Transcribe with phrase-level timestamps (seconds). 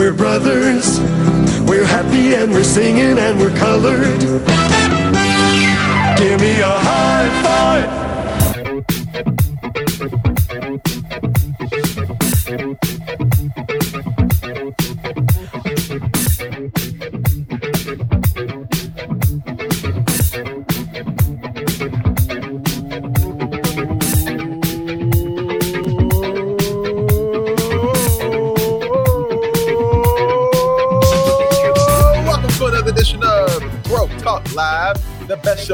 [0.00, 0.98] We're brothers.
[1.68, 4.18] We're happy and we're singing and we're colored.
[6.18, 8.09] Give me a high five.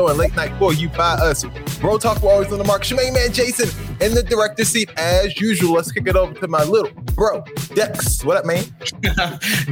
[0.07, 1.45] Show in late night for you by us.
[1.81, 2.83] Bro Talk, we're always on the mark.
[2.83, 3.69] Shemaine Man Jason
[4.01, 5.75] in the director's seat as usual.
[5.75, 7.43] Let's kick it over to my little bro,
[7.75, 8.25] Dex.
[8.25, 8.65] What up, man?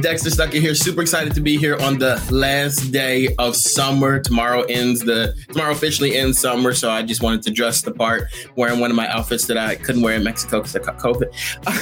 [0.01, 0.75] Dexter Stuckey here.
[0.75, 4.19] Super excited to be here on the last day of summer.
[4.19, 8.27] Tomorrow ends the tomorrow officially ends summer, so I just wanted to dress the part,
[8.55, 11.33] wearing one of my outfits that I couldn't wear in Mexico because I caught COVID.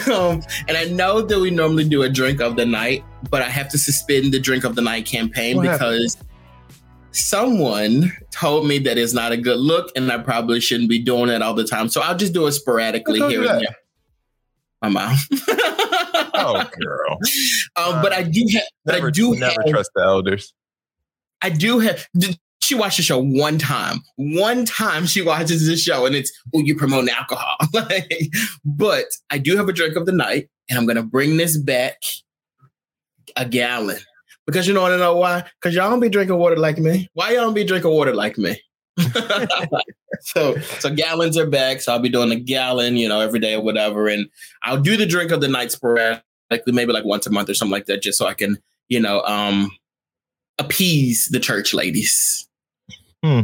[0.14, 3.50] Um, and I know that we normally do a drink of the night, but I
[3.50, 6.16] have to suspend the drink of the night campaign What happened?
[7.14, 11.00] Because someone told me that it's not a good look, and I probably shouldn't be
[11.00, 11.90] doing it all the time.
[11.90, 13.60] So I'll just do it sporadically here you and that?
[13.62, 13.76] there.
[14.82, 15.16] My mom.
[16.34, 17.18] Oh, girl.
[17.76, 20.54] Um, but I do have, but Never, I do never have, trust the elders.
[21.42, 22.08] I do have.
[22.18, 24.00] did- She watched the show one time.
[24.16, 27.56] One time she watches the show, and it's oh, you promoting alcohol.
[27.74, 28.30] Like,
[28.66, 32.02] but I do have a drink of the night, and I'm gonna bring this back
[33.36, 33.98] a gallon
[34.46, 35.44] because you know I want to know why?
[35.62, 37.10] Because y'all don't be drinking water like me.
[37.14, 38.60] Why y'all don't be drinking water like me?
[40.22, 41.82] so so gallons are back.
[41.82, 44.28] So I'll be doing a gallon, you know, every day or whatever, and
[44.64, 46.24] I'll do the drink of the night sporadically,
[46.68, 48.58] maybe like once a month or something like that, just so I can,
[48.90, 49.72] you know, um,
[50.60, 52.48] appease the church ladies.
[53.24, 53.42] Hmm.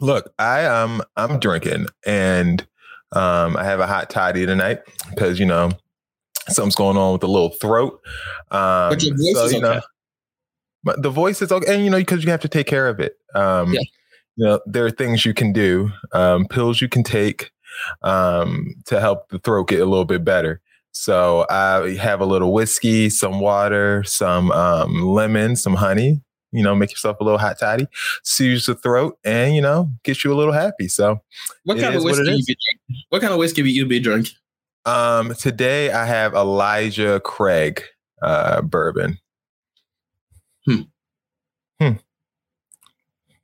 [0.00, 2.66] Look, I um I'm drinking and
[3.12, 5.70] um I have a hot toddy tonight because you know
[6.48, 8.00] something's going on with the little throat.
[8.50, 9.80] Um But your voice so, is you know, okay.
[10.84, 13.00] But the voice is okay, and you know because you have to take care of
[13.00, 13.16] it.
[13.34, 13.80] Um Yeah.
[14.36, 17.50] you know there are things you can do, um pills you can take
[18.02, 20.60] um to help the throat get a little bit better.
[20.92, 26.22] So I have a little whiskey, some water, some um lemon, some honey.
[26.50, 27.86] You know, make yourself a little hot toddy,
[28.22, 30.88] soothes the throat, and you know, gets you a little happy.
[30.88, 31.20] So
[31.64, 32.56] What kind of is what whiskey you be?
[33.10, 34.32] What kind of whiskey you be drinking?
[34.86, 37.82] Um, today I have Elijah Craig
[38.22, 39.18] uh, bourbon.
[40.68, 40.82] Hmm.
[41.80, 41.92] Hmm.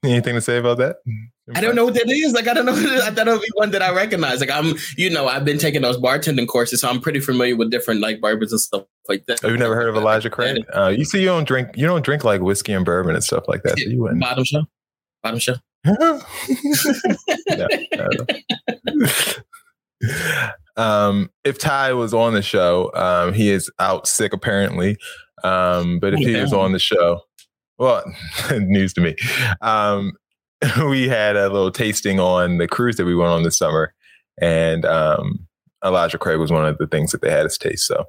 [0.04, 0.96] Anything to say about that?
[1.54, 2.32] I don't know what that is.
[2.32, 2.72] Like I don't know.
[3.02, 4.40] I thought it would be one that I recognize.
[4.40, 7.70] Like I'm, you know, I've been taking those bartending courses, so I'm pretty familiar with
[7.70, 9.40] different like bourbons and stuff like that.
[9.40, 10.64] Have you never heard of Elijah Craig?
[10.74, 11.68] Uh, you see, you don't drink.
[11.74, 13.78] You don't drink like whiskey and bourbon and stuff like that.
[13.78, 14.20] So you wouldn't.
[14.20, 14.64] Bottom show.
[15.22, 15.54] Bottom show.
[15.84, 16.20] No,
[17.56, 17.74] no.
[20.76, 24.96] um, if Ty was on the show, um, he is out sick apparently.
[25.44, 27.20] Um, but if he was on the show,
[27.78, 28.02] well,
[28.50, 29.14] news to me.
[29.60, 30.12] Um,
[30.88, 33.94] we had a little tasting on the cruise that we went on this summer,
[34.40, 35.46] and um,
[35.84, 37.86] Elijah Craig was one of the things that they had us taste.
[37.86, 38.04] So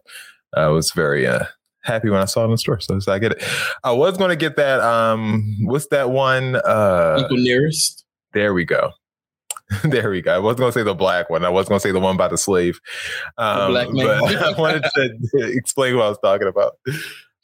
[0.55, 1.45] I was very uh,
[1.83, 2.79] happy when I saw it in the store.
[2.79, 3.43] So, so I get it.
[3.83, 4.79] I was going to get that.
[4.81, 6.55] Um, what's that one?
[6.55, 8.05] Uh, Uncle nearest.
[8.33, 8.91] there we go.
[9.83, 10.33] there we go.
[10.33, 11.43] I wasn't going to say the black one.
[11.43, 12.79] I was going to say the one by the slave.
[13.37, 14.19] Um, black man.
[14.21, 16.77] But I wanted to explain what I was talking about.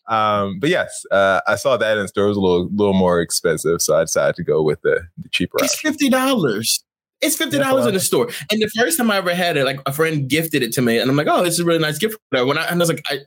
[0.07, 2.25] Um, but yes, uh, I saw that in the store.
[2.25, 5.29] It was a little, little more expensive, so I decided to go with the, the
[5.29, 6.84] cheaper It's fifty dollars.
[7.22, 8.29] It's fifty dollars in the store.
[8.51, 10.97] And the first time I ever had it, like a friend gifted it to me,
[10.97, 12.89] and I'm like, "Oh, this is a really nice gift." When I, and I was
[12.89, 13.19] like, I,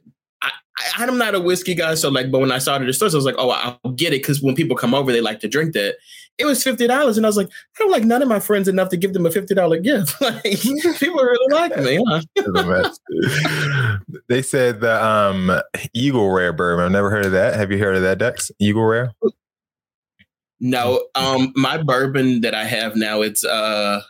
[0.43, 2.87] I, I, I'm not a whiskey guy, so like, but when I saw it at
[2.87, 5.12] the store, so I was like, "Oh, I'll get it," because when people come over,
[5.12, 5.95] they like to drink that.
[6.37, 8.67] It was fifty dollars, and I was like, I don't like none of my friends
[8.67, 10.21] enough to give them a fifty dollar gift.
[10.21, 12.03] like, people really like me.
[12.09, 12.22] Huh?
[12.34, 14.21] It's a mess.
[14.28, 15.53] they said the um,
[15.93, 16.84] Eagle Rare bourbon.
[16.84, 17.55] I've never heard of that.
[17.55, 18.50] Have you heard of that, Dex?
[18.59, 19.12] Eagle Rare?
[20.61, 24.00] No, um, my bourbon that I have now, it's uh,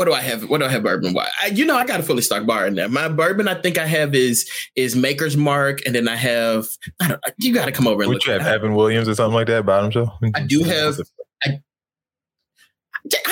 [0.00, 0.48] what do I have?
[0.48, 1.12] What do I have bourbon?
[1.12, 1.28] Why?
[1.42, 2.88] I, you know, I got a fully stocked bar in there.
[2.88, 6.64] My bourbon, I think I have is is Maker's Mark, and then I have.
[7.02, 7.20] I don't.
[7.36, 8.26] You got to come over and Would look.
[8.26, 8.46] you have.
[8.46, 9.66] Evan Williams or something like that?
[9.66, 10.10] Bottom show?
[10.34, 10.96] I do have-
[11.44, 11.58] I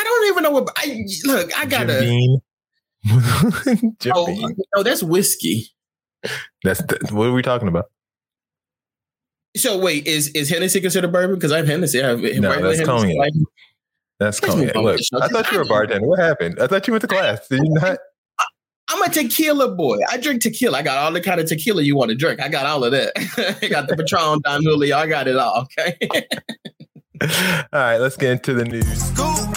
[0.04, 0.68] don't even know what.
[0.76, 1.58] I look.
[1.58, 2.38] I got a.
[4.14, 5.68] Oh, no, that's whiskey.
[6.64, 7.86] That's the, what are we talking about?
[9.56, 11.36] So wait, is is Hennessy considered bourbon?
[11.36, 12.02] Because I have Hennessy.
[12.04, 12.30] I have No,
[12.60, 12.84] that's Hennessy.
[12.84, 13.16] cognac.
[13.16, 13.32] Like,
[14.18, 14.74] that's cognac.
[14.74, 16.06] Look, I thought you were a bartender.
[16.06, 16.58] What happened?
[16.60, 17.46] I thought you went to class.
[17.48, 17.98] Did you not?
[18.90, 19.98] I'm a tequila boy.
[20.10, 20.78] I drink tequila.
[20.78, 22.40] I got all the kind of tequila you want to drink.
[22.40, 23.12] I got all of that.
[23.62, 24.96] I got the Patron, Don Julio.
[24.96, 25.66] I got it all.
[25.78, 25.96] Okay.
[27.20, 27.28] all
[27.72, 28.86] right, let's get into the news.
[28.86, 29.54] Scoop,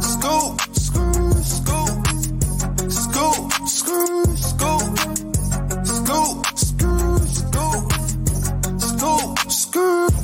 [0.00, 2.06] scoop, scoop, scoop,
[2.90, 4.86] scoop, scoop, scoop,
[7.36, 7.92] scoop,
[8.80, 10.15] scoop, scoop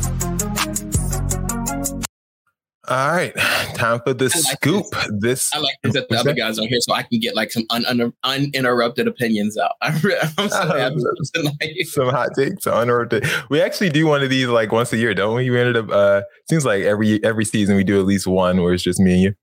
[2.91, 3.35] right,
[3.75, 4.87] time for the like scoop.
[5.19, 7.53] This, I like this that the other guys on here, so I can get like
[7.53, 9.73] some un, un, uninterrupted opinions out.
[9.83, 10.09] I'm so
[10.49, 10.97] happy
[11.33, 11.87] tonight.
[11.87, 13.27] some hot takes on uninterrupted.
[13.51, 15.49] We actually do one of these like once a year, don't we?
[15.51, 15.91] We ended up.
[15.91, 19.13] uh Seems like every every season we do at least one where it's just me
[19.13, 19.35] and you.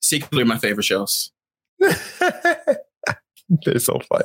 [0.00, 1.30] Secretly, my favorite shows.
[1.78, 4.22] They're so fun.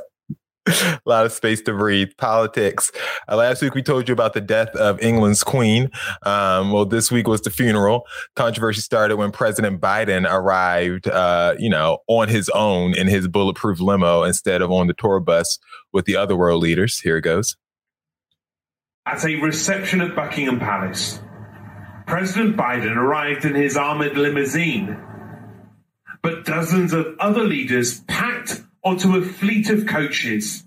[0.65, 2.09] A lot of space to breathe.
[2.17, 2.91] Politics.
[3.27, 5.89] Uh, last week we told you about the death of England's queen.
[6.23, 8.05] Um, well, this week was the funeral.
[8.35, 13.81] Controversy started when President Biden arrived, uh, you know, on his own in his bulletproof
[13.81, 15.59] limo instead of on the tour bus
[15.91, 16.99] with the other world leaders.
[16.99, 17.57] Here it goes.
[19.05, 21.19] At a reception at Buckingham Palace,
[22.07, 24.97] President Biden arrived in his armored limousine,
[26.21, 30.63] but dozens of other leaders packed onto a fleet of coaches.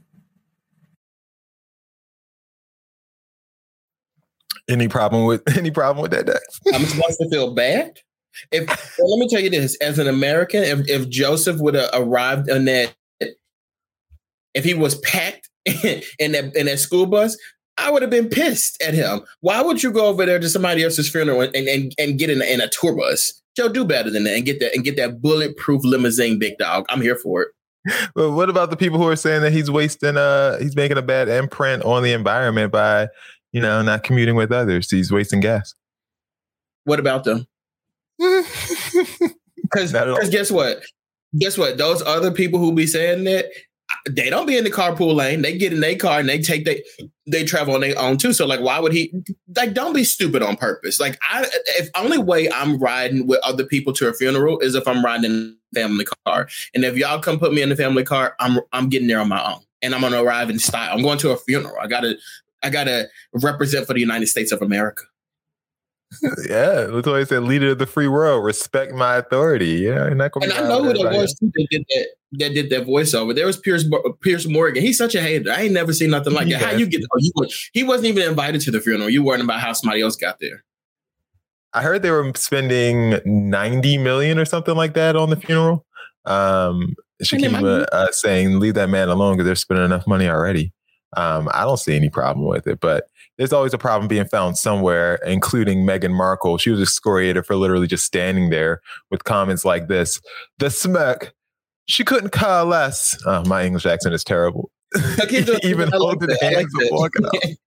[4.68, 6.40] Any problem with any problem with that, Dex?
[6.74, 7.98] I'm supposed to feel bad.
[8.50, 8.66] If
[8.98, 12.50] well, let me tell you this: as an American, if, if Joseph would have arrived
[12.50, 12.94] on that,
[14.54, 15.48] if he was packed
[16.18, 17.36] in that in that school bus,
[17.78, 19.20] I would have been pissed at him.
[19.40, 22.42] Why would you go over there to somebody else's funeral and and, and get in,
[22.42, 23.42] in a tour bus?
[23.56, 26.84] Joe, do better than that and get that and get that bulletproof limousine, big dog.
[26.88, 27.48] I'm here for it.
[28.14, 31.02] Well, what about the people who are saying that he's wasting uh he's making a
[31.02, 33.08] bad imprint on the environment by,
[33.52, 34.90] you know, not commuting with others.
[34.90, 35.74] He's wasting gas.
[36.84, 37.46] What about them?
[39.70, 40.30] Because Not at all.
[40.30, 40.82] guess what?
[41.38, 41.76] Guess what?
[41.76, 43.46] Those other people who be saying that,
[44.08, 45.42] they don't be in the carpool lane.
[45.42, 46.82] They get in their car and they take they
[47.26, 48.32] they travel on their own too.
[48.32, 49.12] So like, why would he?
[49.56, 50.98] Like, don't be stupid on purpose.
[51.00, 51.46] Like, I
[51.78, 55.56] if only way I'm riding with other people to a funeral is if I'm riding
[55.76, 56.48] family car.
[56.74, 59.28] And if y'all come put me in the family car, I'm I'm getting there on
[59.28, 60.92] my own, and I'm gonna arrive in style.
[60.92, 61.76] I'm going to a funeral.
[61.80, 62.16] I gotta
[62.62, 65.04] I gotta represent for the United States of America.
[66.48, 70.52] yeah, Latoya said, "Leader of the free world, respect my authority." Yeah, not gonna And
[70.54, 73.34] I know who that was too that did that, that did that voiceover.
[73.34, 73.84] There was Piers
[74.20, 74.82] Piers Morgan.
[74.82, 75.50] He's such a hater.
[75.50, 76.62] I ain't never seen nothing like that.
[76.62, 77.02] How you get?
[77.12, 77.32] Oh, you
[77.72, 79.10] he wasn't even invited to the funeral.
[79.10, 80.62] You worrying about how somebody else got there.
[81.76, 85.84] I heard they were spending ninety million or something like that on the funeral.
[86.24, 90.72] Um, Shakima uh, saying, "Leave that man alone because they're spending enough money already."
[91.18, 93.04] Um, I don't see any problem with it, but
[93.36, 96.56] there's always a problem being found somewhere, including Meghan Markle.
[96.56, 98.80] She was excoriated for literally just standing there
[99.10, 100.18] with comments like this:
[100.58, 101.34] "The smirk,
[101.86, 104.70] she couldn't care less." Oh, my English accent is terrible.
[105.62, 107.32] Even holding like hands and walking out.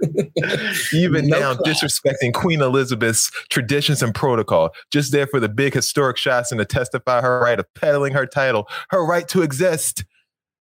[0.92, 1.82] Even No now, class.
[1.82, 6.64] disrespecting Queen Elizabeth's traditions and protocol, just there for the big historic shots and to
[6.64, 10.04] testify her right of peddling her title, her right to exist.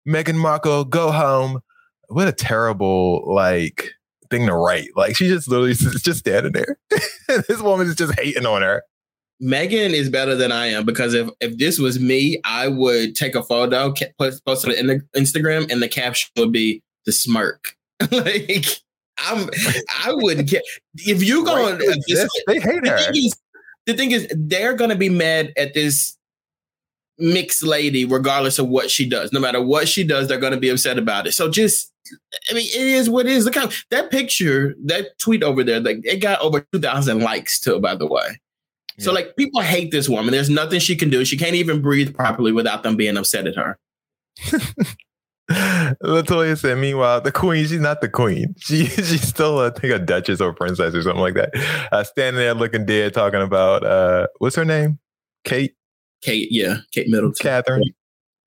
[0.07, 1.61] Meghan Markle, go home.
[2.07, 3.91] What a terrible like
[4.29, 4.89] thing to write.
[4.95, 6.77] Like she just literally is just standing there.
[7.47, 8.83] this woman is just hating on her.
[9.41, 13.35] Meghan is better than I am because if if this was me, I would take
[13.35, 17.75] a photo, post it on Instagram, and the caption would be the smirk.
[18.11, 18.65] like
[19.19, 19.49] I'm,
[20.05, 20.61] I wouldn't care
[20.95, 21.77] if you going.
[21.77, 22.97] Right to they hate the her.
[22.97, 23.35] thing is,
[23.85, 26.17] the thing is, they're gonna be mad at this
[27.17, 29.33] mixed lady, regardless of what she does.
[29.33, 31.33] No matter what she does, they're gonna be upset about it.
[31.33, 31.91] So just,
[32.49, 33.45] I mean, it is what it is.
[33.45, 37.59] Look how that picture, that tweet over there, like it got over two thousand likes
[37.59, 37.79] too.
[37.79, 38.39] By the way,
[38.99, 40.31] so like people hate this woman.
[40.31, 41.23] There's nothing she can do.
[41.25, 43.77] She can't even breathe properly without them being upset at her.
[46.03, 48.53] Latoya said, meanwhile, the queen, she's not the queen.
[48.57, 51.51] She she's still, I think, a duchess or princess or something like that.
[51.91, 54.99] Uh, standing there looking dead, talking about, uh, what's her name?
[55.45, 55.73] Kate?
[56.21, 57.35] Kate, yeah, Kate Middleton.
[57.41, 57.83] Catherine?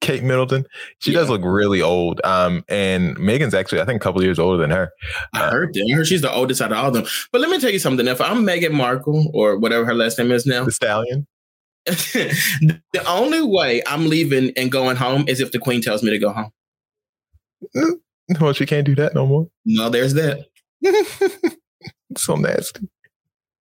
[0.01, 0.65] Kate Middleton.
[0.99, 2.21] She does look really old.
[2.25, 4.91] Um, and Meghan's actually, I think, a couple years older than her.
[5.35, 5.89] I heard that.
[5.91, 7.05] I heard she's the oldest out of all of them.
[7.33, 8.07] But let me tell you something.
[8.09, 11.27] If I'm Meghan Markle or whatever her last name is now, The stallion.
[11.87, 16.19] the only way I'm leaving and going home is if the queen tells me to
[16.19, 16.51] go home.
[18.41, 19.49] Well, she can't do that no more.
[19.65, 20.47] No, there's that.
[22.17, 22.89] so nasty.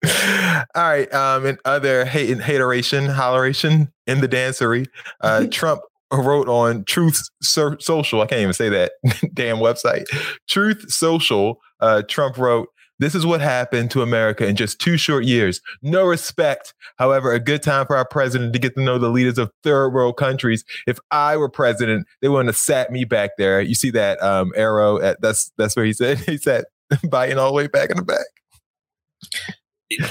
[0.04, 1.12] All right.
[1.12, 4.87] Um, and other hate and hateration, holleration in the dancery.
[5.20, 5.80] Uh, Trump
[6.12, 8.20] wrote on Truth so- Social.
[8.20, 8.92] I can't even say that
[9.34, 10.04] damn website.
[10.49, 11.58] Truth Social.
[11.80, 12.68] Uh, Trump wrote,
[13.02, 15.61] "This is what happened to America in just two short years.
[15.82, 16.75] No respect.
[16.97, 19.90] However, a good time for our president to get to know the leaders of third
[19.90, 20.64] world countries.
[20.87, 23.61] If I were president, they wouldn't have sat me back there.
[23.61, 25.00] You see that um, arrow?
[25.00, 26.66] At that's that's where he said he sat
[27.06, 28.26] Biden all the way back in the back.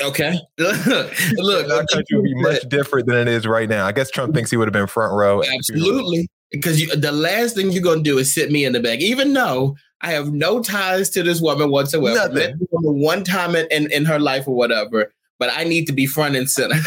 [0.02, 0.38] Okay.
[0.58, 3.86] Look, our country would be much different than it is right now.
[3.86, 5.42] I guess Trump thinks he would have been front row.
[5.44, 6.30] Absolutely.
[6.52, 9.00] Because you, the last thing you're going to do is sit me in the back,
[9.00, 12.16] even though I have no ties to this woman whatsoever.
[12.16, 12.36] Nothing.
[12.36, 15.14] Met this woman one time in, in, in her life or whatever.
[15.40, 16.80] but I need to be front and center.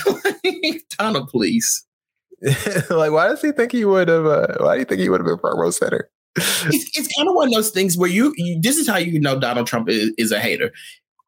[0.99, 1.85] Donald, please.
[2.91, 4.27] like, why does he think he would have?
[4.27, 6.09] Uh, why do you think he would have been front row center?
[6.37, 9.19] it's, it's kind of one of those things where you, you this is how you
[9.19, 10.73] know Donald Trump is, is a hater.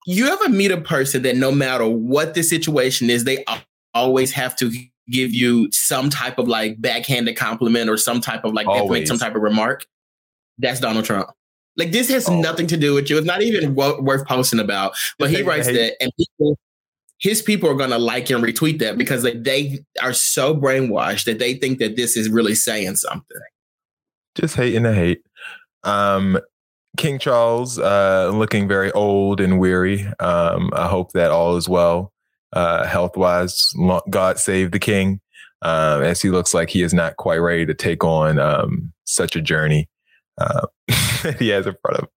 [0.07, 3.45] You ever meet a person that no matter what the situation is, they
[3.93, 4.71] always have to
[5.11, 9.19] give you some type of like backhanded compliment or some type of like make some
[9.19, 9.85] type of remark.
[10.59, 11.31] That's Donald Trump.
[11.76, 12.40] Like this has oh.
[12.40, 13.18] nothing to do with you.
[13.18, 14.97] It's not even worth posting about.
[15.18, 16.59] But he writes that, and people,
[17.18, 21.38] his people are gonna like and retweet that because like they are so brainwashed that
[21.38, 23.40] they think that this is really saying something.
[24.35, 25.23] Just hating the hate.
[25.85, 26.38] Um,
[26.97, 30.06] King Charles, uh, looking very old and weary.
[30.18, 32.12] Um, I hope that all is well,
[32.52, 33.73] uh, health wise.
[34.09, 35.21] God save the king,
[35.62, 39.37] uh, as he looks like he is not quite ready to take on um, such
[39.37, 39.88] a journey
[40.38, 40.66] uh,
[41.38, 42.09] he has in front of him.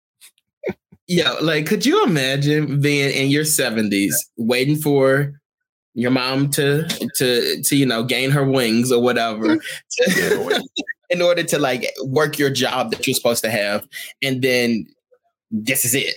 [1.08, 5.40] Yeah, like, could you imagine being in your seventies, waiting for
[5.96, 10.64] your mom to to to you know gain her wings or whatever to,
[11.10, 13.88] in order to like work your job that you're supposed to have,
[14.22, 14.86] and then
[15.50, 16.16] this is it.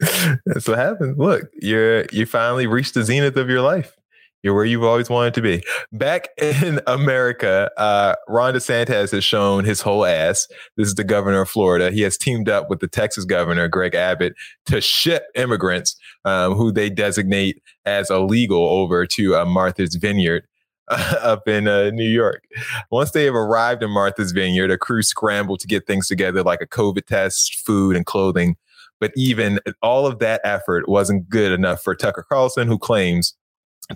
[0.46, 1.18] That's what happened.
[1.18, 3.94] Look, you're you finally reached the zenith of your life.
[4.42, 5.62] You're where you've always wanted to be.
[5.92, 10.46] Back in America, uh, Ron DeSantis has shown his whole ass.
[10.76, 11.90] This is the governor of Florida.
[11.90, 14.34] He has teamed up with the Texas governor, Greg Abbott,
[14.66, 20.46] to ship immigrants um, who they designate as illegal over to uh, Martha's Vineyard.
[21.20, 22.42] up in uh, New York.
[22.90, 26.60] Once they have arrived in Martha's Vineyard, a crew scrambled to get things together like
[26.60, 28.56] a COVID test, food, and clothing.
[28.98, 33.34] But even all of that effort wasn't good enough for Tucker Carlson, who claims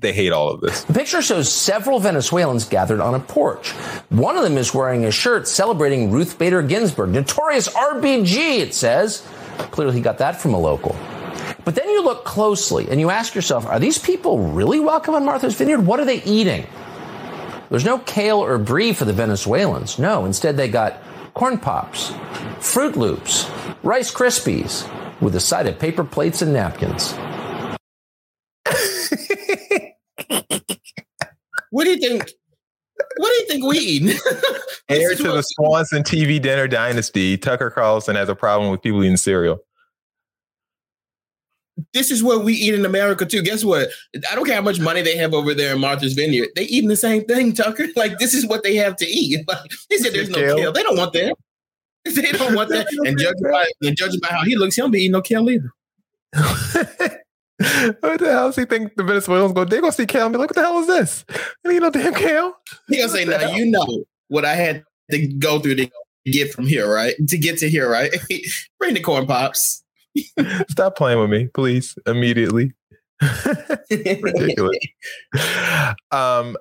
[0.00, 0.84] they hate all of this.
[0.84, 3.70] The picture shows several Venezuelans gathered on a porch.
[4.10, 9.26] One of them is wearing a shirt celebrating Ruth Bader Ginsburg, notorious RBG, it says.
[9.70, 10.96] Clearly, he got that from a local.
[11.64, 15.24] But then you look closely and you ask yourself, are these people really welcome on
[15.24, 15.86] Martha's Vineyard?
[15.86, 16.66] What are they eating?
[17.70, 19.98] There's no kale or brie for the Venezuelans.
[19.98, 20.98] No, instead they got
[21.32, 22.10] corn pops,
[22.60, 23.48] Froot Loops,
[23.82, 24.88] Rice Krispies,
[25.20, 27.14] with a side of paper plates and napkins.
[31.70, 32.30] What do you think?
[33.16, 34.20] What do you think we eat?
[34.88, 39.16] Heir to the Swanson TV dinner dynasty, Tucker Carlson has a problem with people eating
[39.16, 39.60] cereal.
[41.92, 43.42] This is what we eat in America too.
[43.42, 43.88] Guess what?
[44.30, 46.50] I don't care how much money they have over there in Martha's Vineyard.
[46.54, 47.86] They eating the same thing, Tucker.
[47.96, 49.44] Like this is what they have to eat.
[49.48, 50.56] Like, they said there's no kale.
[50.56, 50.72] kale.
[50.72, 51.34] They don't want that.
[52.04, 52.86] They don't want that.
[53.04, 55.48] And judging by and judging by how he looks, he don't be eating no kale
[55.50, 55.72] either.
[57.58, 59.64] What the hell does he think the Venezuelans go?
[59.64, 61.24] They gonna see kale and be like, "What the hell is this?"
[61.64, 62.52] And you know, damn kale.
[62.88, 65.90] He gonna say, "Now you know what I had to go through to
[66.26, 67.14] get from here, right?
[67.28, 68.12] To get to here, right?
[68.78, 69.84] Bring the corn pops."
[70.68, 72.72] Stop playing with me, please, immediately.
[73.90, 74.78] Ridiculous.
[76.10, 76.56] um,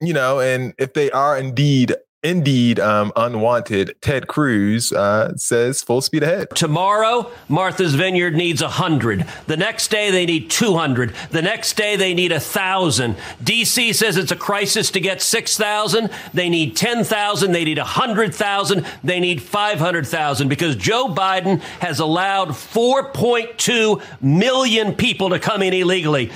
[0.00, 1.94] you know, and if they are indeed
[2.26, 6.48] indeed um, unwanted, Ted Cruz uh, says full speed ahead.
[6.54, 9.26] Tomorrow, Martha's Vineyard needs a 100.
[9.46, 11.14] The next day, they need 200.
[11.30, 13.16] The next day, they need a 1,000.
[13.42, 13.92] D.C.
[13.92, 16.10] says it's a crisis to get 6,000.
[16.34, 17.52] They need 10,000.
[17.52, 18.86] They need 100,000.
[19.04, 26.32] They need 500,000 because Joe Biden has allowed 4.2 million people to come in illegally.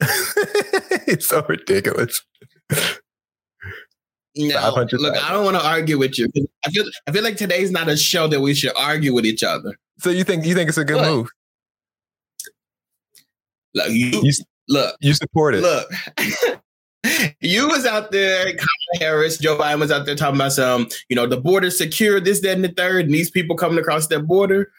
[1.06, 2.22] it's so ridiculous.
[4.36, 6.28] No, look, I don't want to argue with you.
[6.66, 9.44] I feel I feel like today's not a show that we should argue with each
[9.44, 9.76] other.
[9.98, 11.28] So you think you think it's a good look, move?
[13.74, 14.32] Look, you, you
[14.68, 15.62] look, you support it.
[15.62, 15.88] Look,
[17.40, 21.16] you was out there, Kamala Harris, Joe Biden was out there talking about some, you
[21.16, 24.26] know, the border secure, this, that, and the third, and these people coming across that
[24.26, 24.70] border.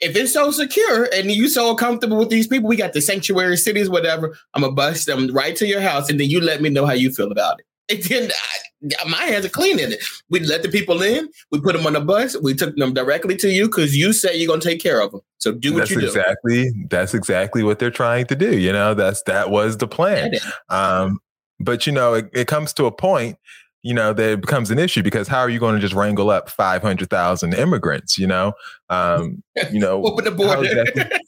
[0.00, 3.56] If it's so secure and you so comfortable with these people, we got the sanctuary
[3.56, 4.36] cities, whatever.
[4.54, 6.92] I'm gonna bust them right to your house, and then you let me know how
[6.92, 7.66] you feel about it.
[7.90, 10.04] And then I, my hands are clean in it.
[10.30, 11.28] We let the people in.
[11.50, 12.36] We put them on the bus.
[12.40, 15.12] We took them directly to you because you say you're going to take care of
[15.12, 15.20] them.
[15.38, 16.06] So do what that's you do.
[16.06, 16.70] Exactly.
[16.88, 18.58] That's exactly what they're trying to do.
[18.58, 20.32] You know, that's that was the plan.
[20.68, 21.20] Um,
[21.60, 23.38] but you know, it, it comes to a point
[23.82, 26.30] you know, that it becomes an issue because how are you going to just wrangle
[26.30, 28.52] up 500,000 immigrants, you know?
[28.88, 30.84] Um, you know, open the border.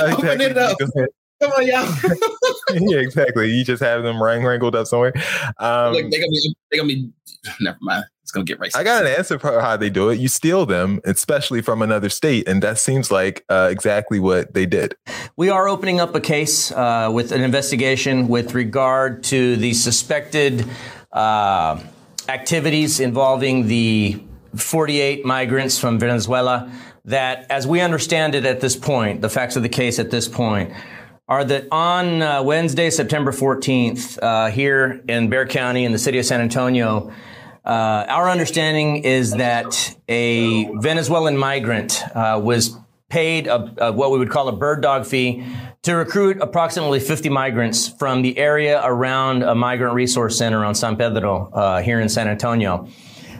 [0.00, 0.78] Open it up.
[1.42, 1.86] Come on, y'all.
[2.90, 3.50] yeah, exactly.
[3.50, 5.12] You just have them wrang- wrangled up somewhere.
[5.58, 6.56] Um, Look, they're gonna be.
[6.70, 7.10] They're gonna be.
[7.60, 8.04] Never mind.
[8.22, 8.76] It's gonna get racist.
[8.76, 10.18] I got an answer for how they do it.
[10.18, 14.64] You steal them, especially from another state, and that seems like uh, exactly what they
[14.64, 14.96] did.
[15.36, 20.64] We are opening up a case uh, with an investigation with regard to the suspected
[21.12, 21.78] uh,
[22.28, 24.22] activities involving the
[24.56, 26.72] 48 migrants from Venezuela
[27.04, 30.28] that, as we understand it at this point, the facts of the case at this
[30.28, 30.72] point,
[31.26, 36.18] are that on uh, Wednesday, September 14th, uh, here in Bexar County in the city
[36.18, 37.12] of San Antonio,
[37.64, 42.76] uh, our understanding is that a Venezuelan migrant uh, was
[43.08, 45.46] paid a, a, what we would call a bird dog fee
[45.80, 50.96] to recruit approximately 50 migrants from the area around a migrant resource center on San
[50.96, 52.86] Pedro uh, here in San Antonio.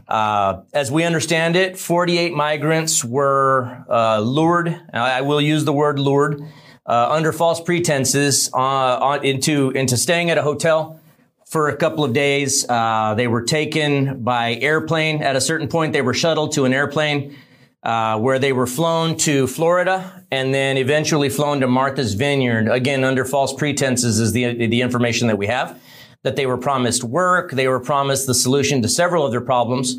[0.09, 4.75] Uh, as we understand it, 48 migrants were uh, lured.
[4.93, 6.43] I will use the word lured
[6.87, 11.01] uh, under false pretenses uh, on, into into staying at a hotel
[11.47, 12.69] for a couple of days.
[12.69, 15.23] Uh, they were taken by airplane.
[15.23, 17.37] At a certain point, they were shuttled to an airplane
[17.83, 22.69] uh, where they were flown to Florida and then eventually flown to Martha's Vineyard.
[22.69, 25.81] Again, under false pretenses is the the information that we have.
[26.23, 27.51] That they were promised work.
[27.51, 29.97] They were promised the solution to several of their problems.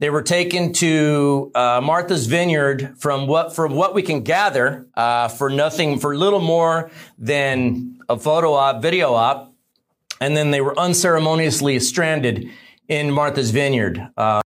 [0.00, 5.28] They were taken to uh, Martha's Vineyard from what from what we can gather uh,
[5.28, 9.52] for nothing for little more than a photo op, video op,
[10.20, 12.48] and then they were unceremoniously stranded
[12.86, 14.08] in Martha's Vineyard.
[14.16, 14.40] Uh,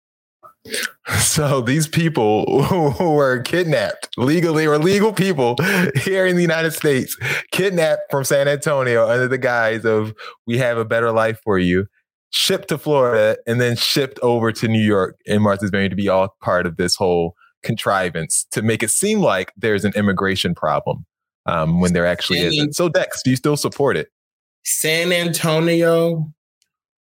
[1.18, 5.56] so these people who were kidnapped legally or legal people
[5.96, 7.16] here in the United States,
[7.50, 10.14] kidnapped from San Antonio under the guise of
[10.46, 11.86] "we have a better life for you."
[12.30, 16.08] Shipped to Florida and then shipped over to New York and Martha's Vineyard to be
[16.08, 21.04] all part of this whole contrivance to make it seem like there's an immigration problem
[21.46, 22.74] um, when there actually isn't.
[22.74, 24.08] So, Dex, do you still support it?
[24.64, 26.32] San Antonio,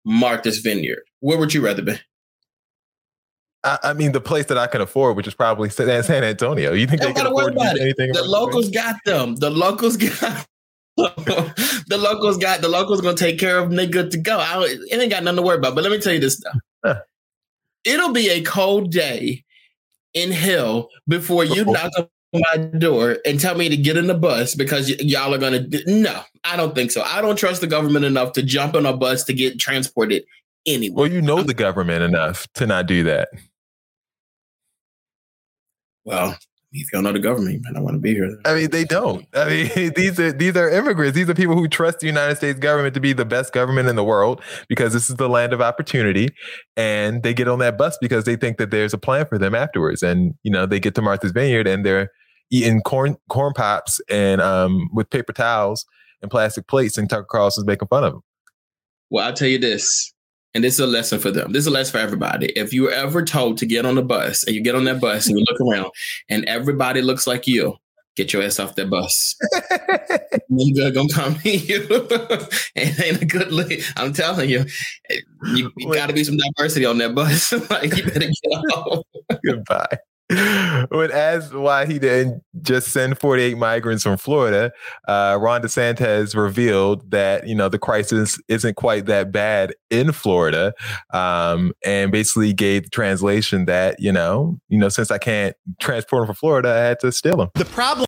[0.05, 1.03] Martha's Vineyard.
[1.21, 1.95] Where would you rather be?
[3.63, 5.89] I, I mean, the place that I can afford, which is probably San
[6.23, 6.73] Antonio.
[6.73, 8.11] You think they can afford anything?
[8.11, 9.35] The locals got them.
[9.35, 10.45] The locals got
[10.97, 13.75] the locals got the locals gonna take care of them.
[13.75, 14.37] They good to go.
[14.37, 15.75] I, it ain't got nothing to worry about.
[15.75, 16.59] But let me tell you this though.
[16.85, 17.01] Huh.
[17.83, 19.43] It'll be a cold day
[20.13, 24.13] in hell before you knock on my door and tell me to get in the
[24.13, 25.65] bus because y- y'all are gonna.
[25.87, 27.01] No, I don't think so.
[27.01, 30.23] I don't trust the government enough to jump on a bus to get transported
[30.65, 31.03] anywhere.
[31.03, 33.29] Well, you know I'm, the government enough to not do that.
[36.05, 36.37] Well,
[36.73, 38.37] if y'all know the government, man, I don't want to be here.
[38.45, 39.27] I mean, they don't.
[39.33, 41.15] I mean, these are these are immigrants.
[41.15, 43.95] These are people who trust the United States government to be the best government in
[43.95, 46.29] the world because this is the land of opportunity,
[46.75, 49.53] and they get on that bus because they think that there's a plan for them
[49.53, 50.01] afterwards.
[50.01, 52.09] And you know, they get to Martha's Vineyard and they're
[52.51, 55.85] eating corn corn pops and um, with paper towels
[56.21, 58.21] and plastic plates, and Tucker Carlson's making fun of them.
[59.09, 60.12] Well, I'll tell you this
[60.53, 61.51] and this is a lesson for them.
[61.51, 62.47] This is a lesson for everybody.
[62.55, 65.01] If you were ever told to get on the bus and you get on that
[65.01, 65.91] bus and you look around
[66.29, 67.75] and everybody looks like you,
[68.15, 69.35] get your ass off that bus.
[70.51, 71.87] Nigga gonna come you.
[72.75, 73.71] it ain't a good look.
[73.97, 74.65] I'm telling you,
[75.55, 77.51] you, you got to be some diversity on that bus.
[77.69, 79.03] like you better get off.
[79.45, 79.97] Goodbye.
[80.89, 84.71] When asked why he didn't just send 48 migrants from Florida,
[85.07, 90.73] uh, Ron DeSantis revealed that you know the crisis isn't quite that bad in Florida,
[91.13, 96.21] um, and basically gave the translation that you know you know since I can't transport
[96.21, 97.49] them from Florida, I had to steal them.
[97.55, 98.05] The problem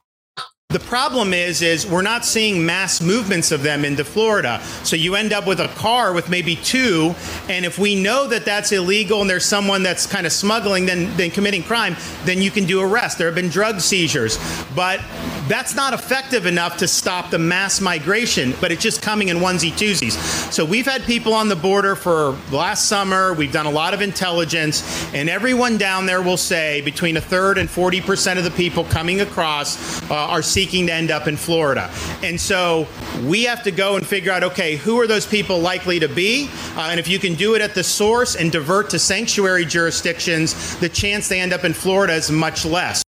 [0.76, 4.62] the problem is, is we're not seeing mass movements of them into Florida.
[4.84, 7.16] So you end up with a car with maybe two,
[7.48, 11.16] and if we know that that's illegal and there's someone that's kind of smuggling, then
[11.16, 13.18] then committing crime, then you can do arrest.
[13.18, 14.38] There have been drug seizures,
[14.76, 15.00] but
[15.48, 18.54] that's not effective enough to stop the mass migration.
[18.60, 20.18] But it's just coming in onesie twosies.
[20.52, 23.34] So we've had people on the border for last summer.
[23.34, 24.84] We've done a lot of intelligence,
[25.14, 28.84] and everyone down there will say between a third and forty percent of the people
[28.84, 31.90] coming across uh, are seeking to end up in Florida.
[32.24, 32.88] And so
[33.24, 36.50] we have to go and figure out okay, who are those people likely to be?
[36.76, 40.78] Uh, and if you can do it at the source and divert to sanctuary jurisdictions,
[40.80, 43.04] the chance they end up in Florida is much less.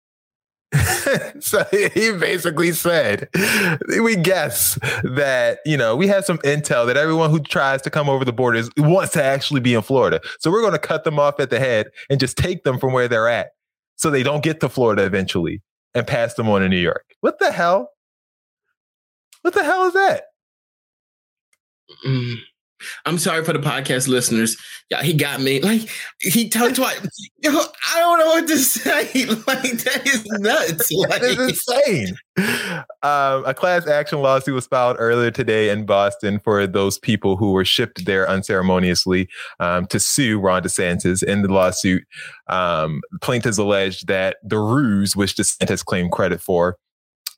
[1.41, 3.29] so he basically said,
[4.03, 8.09] we guess that, you know, we have some intel that everyone who tries to come
[8.09, 10.21] over the borders wants to actually be in Florida.
[10.41, 12.93] So we're going to cut them off at the head and just take them from
[12.93, 13.51] where they're at
[13.97, 15.61] so they don't get to Florida eventually
[15.95, 17.05] and pass them on to New York.
[17.21, 17.91] What the hell?
[19.43, 20.25] What the hell is that?
[22.07, 22.37] Mm.
[23.07, 24.57] I'm sorry for the podcast listeners.
[24.91, 25.61] Yeah, he got me.
[25.61, 25.89] Like
[26.21, 27.01] he told twice.
[27.43, 29.27] Yo, I don't know what to say.
[29.47, 30.91] Like that is nuts.
[30.93, 32.17] Like, that is insane.
[33.03, 37.53] Um, a class action lawsuit was filed earlier today in Boston for those people who
[37.53, 39.29] were shipped there unceremoniously
[39.61, 41.23] um, to sue Ron DeSantis.
[41.23, 42.05] In the lawsuit,
[42.49, 46.77] um, plaintiffs alleged that the ruse, which DeSantis claimed credit for,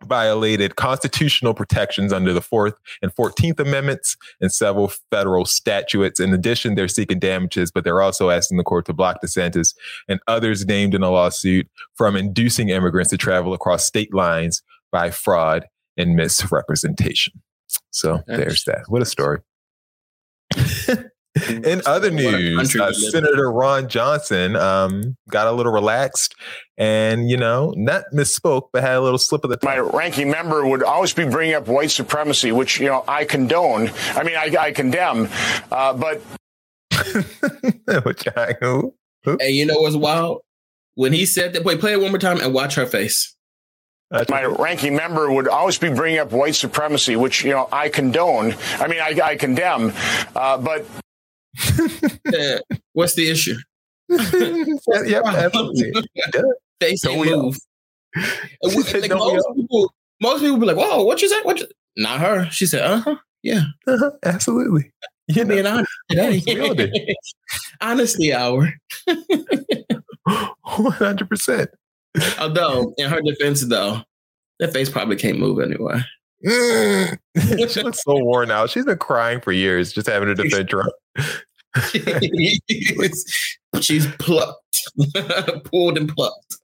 [0.04, 6.20] violated constitutional protections under the Fourth and 14th Amendments and several federal statutes.
[6.20, 9.74] In addition, they're seeking damages, but they're also asking the court to block DeSantis
[10.08, 15.10] and others named in a lawsuit from inducing immigrants to travel across state lines by
[15.10, 17.42] fraud and misrepresentation.
[17.90, 18.84] So there's that.
[18.88, 19.40] What a story.
[21.48, 26.36] In other news, uh, Senator Ron Johnson um, got a little relaxed
[26.78, 29.72] and, you know, not misspoke, but had a little slip of the tongue.
[29.72, 33.90] My ranking member would always be bringing up white supremacy, which, you know, I condone.
[34.10, 35.28] I mean, I, I condemn,
[35.72, 36.22] uh, but.
[38.04, 38.94] which I, who,
[39.24, 39.36] who?
[39.40, 40.42] And you know what's wild?
[40.94, 43.34] When he said that, wait, play it one more time and watch her face.
[44.28, 48.54] My ranking member would always be bringing up white supremacy, which you know I condone.
[48.74, 49.92] I mean, I, I condemn,
[50.36, 50.86] uh, but
[52.92, 53.56] what's the issue?
[54.08, 55.92] yep, absolutely.
[56.80, 57.56] they say move.
[58.14, 61.40] like most, people, most people be like, "Whoa, what you say?
[61.42, 61.66] What?" You?
[61.96, 62.48] Not her.
[62.50, 64.92] She said, "Uh huh, yeah, uh-huh, absolutely."
[65.28, 67.14] You being honest today.
[67.80, 68.74] Honesty hour.
[70.26, 71.70] One hundred percent.
[72.38, 74.02] Although, in her defense, though,
[74.60, 76.00] that face probably can't move anyway.
[77.68, 78.70] she looks so worn out.
[78.70, 80.92] She's been crying for years, just having to defend Trump.
[83.80, 84.82] She's plucked,
[85.64, 86.56] pulled and plucked.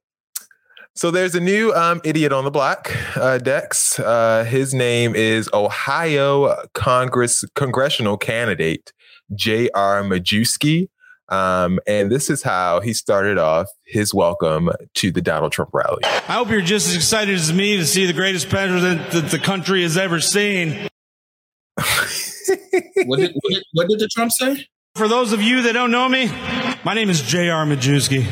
[0.95, 3.99] So there's a new um, idiot on the block, uh, Dex.
[3.99, 8.93] Uh, his name is Ohio Congress congressional candidate
[9.35, 10.03] J.R.
[10.03, 10.89] Majewski.
[11.31, 16.03] Um, and this is how he started off his welcome to the Donald Trump rally.
[16.05, 19.39] I hope you're just as excited as me to see the greatest president that the
[19.39, 20.89] country has ever seen.
[23.07, 24.67] what, did, what, did, what did the Trump say?
[24.95, 26.27] For those of you that don't know me,
[26.85, 27.65] my name is J.R.
[27.65, 28.25] Majewski,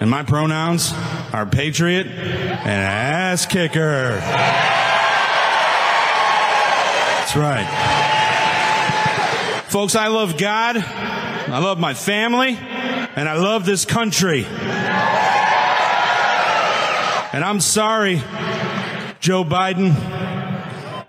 [0.00, 0.92] and my pronouns
[1.32, 4.16] are patriot and ass kicker.
[7.18, 7.66] That's right.
[9.68, 14.44] Folks, I love God, I love my family, and I love this country.
[17.34, 18.16] And I'm sorry,
[19.20, 20.21] Joe Biden.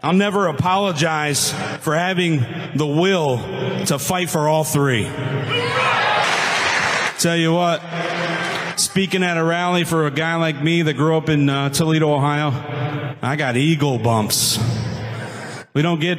[0.03, 3.37] I'll never apologize for having the will
[3.85, 5.05] to fight for all three.
[7.19, 7.81] Tell you what,
[8.75, 12.13] speaking at a rally for a guy like me that grew up in uh, Toledo,
[12.13, 12.49] Ohio,
[13.21, 14.59] I got eagle bumps.
[15.73, 16.17] We don't get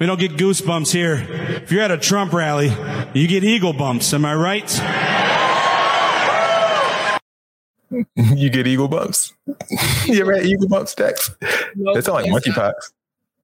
[0.00, 1.16] we don't get goosebumps here.
[1.62, 2.72] If you're at a Trump rally,
[3.12, 4.14] you get eagle bumps.
[4.14, 4.80] Am I right?
[8.34, 9.34] you get eagle bumps.
[10.06, 11.30] you ever had eagle bumps, Dex?
[11.76, 12.72] No, it's like monkeypox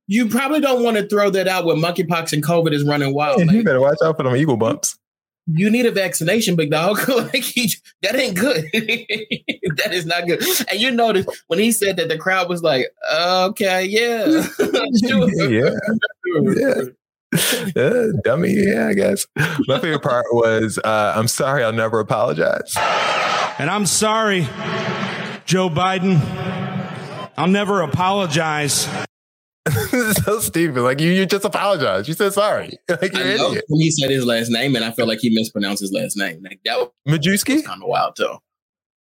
[0.06, 3.44] you probably don't want to throw that out when monkeypox and COVID is running wild.
[3.44, 4.98] Yeah, you better watch out for them eagle bumps.
[5.48, 7.08] You need a vaccination, big dog.
[7.08, 8.64] like he, that ain't good.
[8.72, 10.42] that is not good.
[10.70, 14.26] And you notice when he said that, the crowd was like, "Okay, yeah,
[14.92, 15.70] yeah,
[16.52, 16.82] yeah."
[17.76, 18.54] yeah, dummy.
[18.54, 19.26] Yeah, I guess.
[19.66, 22.74] My favorite part was, uh, "I'm sorry, I'll never apologize."
[23.58, 24.42] And I'm sorry,
[25.44, 26.20] Joe Biden.
[27.38, 28.88] I'll never apologize
[30.24, 30.81] so stupid.
[30.83, 32.07] Like you, you just apologize.
[32.09, 32.79] You said sorry.
[32.88, 33.64] Like you're I know idiot.
[33.68, 36.42] he said his last name, and I feel like he mispronounced his last name.
[36.42, 37.64] Like that was Majewski.
[37.64, 38.37] Kind of wild too.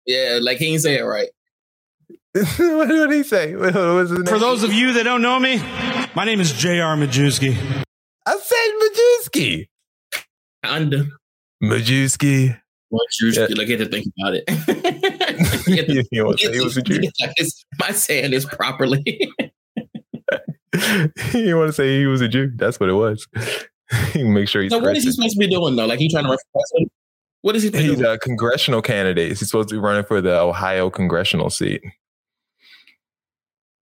[0.06, 1.28] Yeah, like he didn't say it right.
[2.58, 3.56] what did he say?
[3.56, 4.26] What was his name?
[4.26, 5.58] For those of you that don't know me,
[6.14, 6.96] my name is J.R.
[6.96, 7.56] Majewski.
[8.26, 9.68] I said Majewski.
[10.64, 11.06] Under
[11.62, 12.60] Majewski.
[12.92, 13.48] Majewski.
[13.48, 13.56] Yeah.
[13.56, 15.88] Like, get to think about it.
[15.88, 17.00] you, you want say he was a Jew?
[17.22, 17.42] Am
[17.82, 19.32] I saying this properly?
[21.34, 22.50] You want to say he was a Jew?
[22.56, 23.26] That's what it was.
[24.14, 24.72] Make sure he's.
[24.72, 25.86] So what is he supposed to be doing though?
[25.86, 26.92] Like he trying to run for president?
[27.42, 27.70] What is he?
[27.70, 28.04] He's doing?
[28.04, 29.28] a congressional candidate.
[29.28, 31.82] He's supposed to be running for the Ohio congressional seat.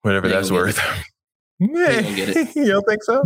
[0.02, 0.80] Whatever that's worth.
[1.62, 2.00] Yeah,
[2.56, 3.22] you don't think so?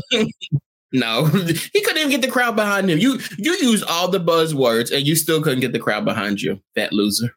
[0.92, 2.98] no, he couldn't even get the crowd behind him.
[2.98, 6.60] You you use all the buzzwords and you still couldn't get the crowd behind you,
[6.74, 7.36] That loser.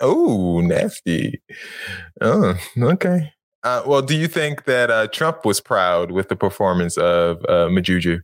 [0.00, 1.42] Oh, nasty.
[2.22, 3.34] Oh, okay.
[3.64, 7.68] Uh, well, do you think that uh, Trump was proud with the performance of uh,
[7.68, 8.22] Majuju?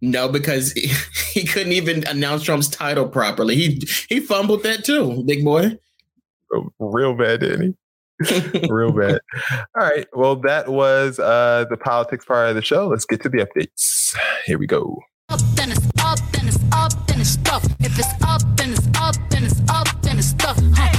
[0.00, 0.92] No, because he,
[1.32, 3.56] he, couldn't even announce Trump's title properly.
[3.56, 5.78] He he fumbled that too, big boy.
[6.52, 7.74] Oh, real bad, didn't he?
[8.70, 9.18] Real bad.
[9.74, 10.06] All right.
[10.12, 12.86] Well, that was uh, the politics part of the show.
[12.86, 14.16] Let's get to the updates.
[14.46, 15.00] Here we go.
[15.30, 17.64] Up, then it's up, then it's up, then it's stuff.
[17.80, 20.56] If it's up, then it's up, then it's up, then it's stuff.
[20.74, 20.93] Huh.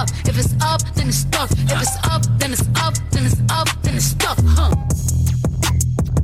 [0.00, 0.08] Up.
[0.24, 1.50] If it's up, then it's stuff.
[1.52, 4.38] If it's up, then it's up, then it's up, then it's stuff.
[4.46, 4.74] Huh.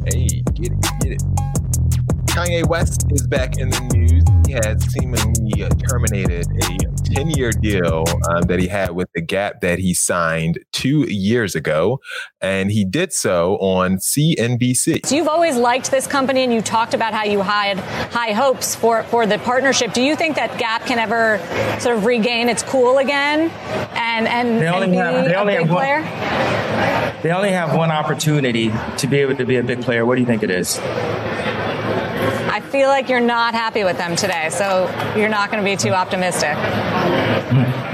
[0.06, 1.22] Hey, get it, get it.
[2.32, 4.25] Kanye West is back in the news.
[4.56, 9.60] He has seemingly terminated a 10 year deal um, that he had with the Gap
[9.60, 12.00] that he signed two years ago.
[12.40, 15.04] And he did so on CNBC.
[15.04, 17.78] So you've always liked this company and you talked about how you had
[18.10, 19.92] high hopes for, for the partnership.
[19.92, 21.38] Do you think that Gap can ever
[21.78, 23.50] sort of regain its cool again
[23.94, 27.22] and, and, They only and be have- they a only big have one- player?
[27.22, 30.06] They only have one opportunity to be able to be a big player.
[30.06, 30.78] What do you think it is?
[32.56, 35.76] I feel like you're not happy with them today, so you're not going to be
[35.76, 36.54] too optimistic.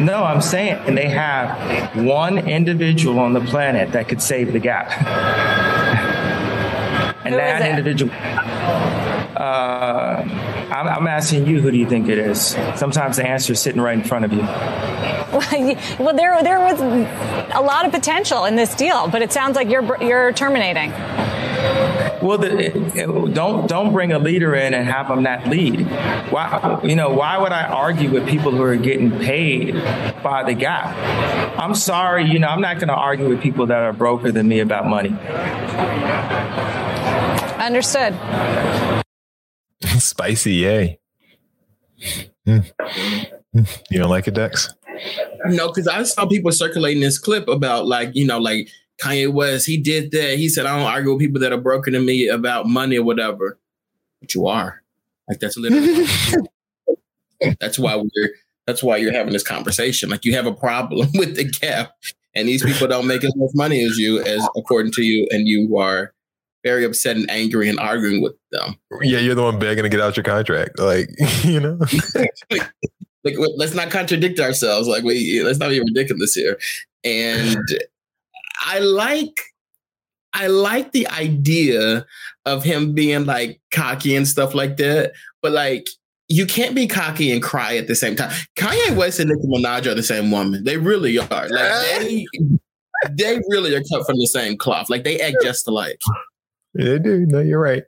[0.01, 4.61] No, I'm saying and they have one individual on the planet that could save the
[4.61, 4.93] gap.
[7.25, 8.13] and Who that individual.
[9.35, 10.23] Uh,
[10.71, 12.57] I'm, I'm asking you, who do you think it is?
[12.77, 14.43] Sometimes the answer is sitting right in front of you.
[15.99, 19.69] well, there there was a lot of potential in this deal, but it sounds like
[19.69, 20.93] you're you're terminating.
[22.23, 25.81] Well, the, it- it- don't don't bring a leader in and have them not lead.
[26.31, 29.75] Why you know why would I argue with people who are getting paid
[30.23, 30.95] by the gap?
[31.59, 34.49] I'm sorry, you know I'm not going to argue with people that are broker than
[34.49, 35.11] me about money.
[37.59, 38.15] Understood.
[39.99, 40.99] Spicy, yay.
[42.47, 42.71] Mm.
[43.55, 43.83] Mm.
[43.91, 44.73] You don't like it, Dex?
[45.47, 48.69] No, because I saw people circulating this clip about like, you know, like
[49.03, 50.39] Kanye West, he did that.
[50.39, 53.05] He said, I don't argue with people that are broken to me about money or
[53.05, 53.59] whatever.
[54.21, 54.83] But you are.
[55.29, 56.07] Like that's literally
[57.61, 58.31] that's why we're
[58.67, 60.09] that's why you're having this conversation.
[60.09, 61.93] Like you have a problem with the gap
[62.35, 65.47] and these people don't make as much money as you as according to you, and
[65.47, 66.15] you are
[66.65, 68.77] very upset and angry and arguing with them.
[69.03, 70.79] Yeah, you're the one begging to get out your contract.
[70.79, 71.09] Like,
[71.45, 71.79] you know?
[73.25, 76.59] like w- let's not contradict ourselves like we let's not be ridiculous here
[77.05, 77.57] and
[78.67, 79.41] i like
[80.35, 82.05] i like the idea
[82.47, 85.87] of him being like cocky and stuff like that but like
[86.29, 89.87] you can't be cocky and cry at the same time kanye west and nicki minaj
[89.87, 92.27] are the same woman they really are like they
[93.11, 95.99] they really are cut from the same cloth like they act just alike
[96.75, 97.27] they do.
[97.27, 97.85] No, you're right.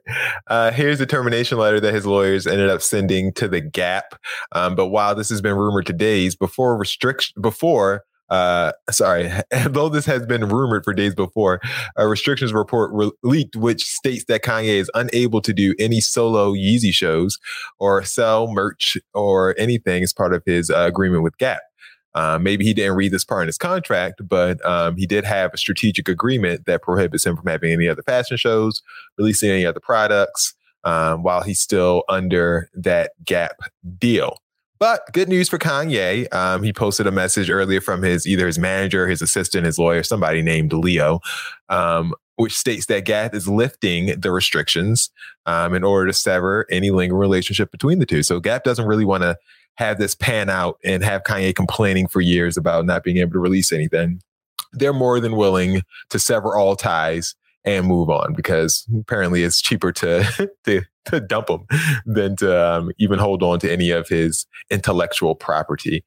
[0.47, 4.15] Uh, here's the termination letter that his lawyers ended up sending to the Gap.
[4.51, 9.31] Um, but while this has been rumored to days before restriction, before uh, sorry,
[9.67, 11.61] though this has been rumored for days before,
[11.95, 16.53] a restrictions report re- leaked, which states that Kanye is unable to do any solo
[16.53, 17.37] Yeezy shows
[17.79, 21.61] or sell merch or anything as part of his uh, agreement with Gap.
[22.13, 25.53] Uh, maybe he didn't read this part in his contract, but um, he did have
[25.53, 28.81] a strategic agreement that prohibits him from having any other fashion shows,
[29.17, 30.53] releasing any other products,
[30.85, 33.57] um, while he's still under that Gap
[33.97, 34.37] deal.
[34.77, 36.31] But good news for Kanye.
[36.33, 40.03] Um, he posted a message earlier from his either his manager, his assistant, his lawyer,
[40.03, 41.21] somebody named Leo,
[41.69, 45.09] um, which states that Gap is lifting the restrictions
[45.45, 48.23] um, in order to sever any lingering relationship between the two.
[48.23, 49.37] So Gap doesn't really want to
[49.75, 53.39] have this pan out and have Kanye complaining for years about not being able to
[53.39, 54.21] release anything.
[54.73, 57.35] They're more than willing to sever all ties
[57.65, 61.67] and move on because apparently it's cheaper to to, to dump him
[62.05, 66.03] than to um, even hold on to any of his intellectual property.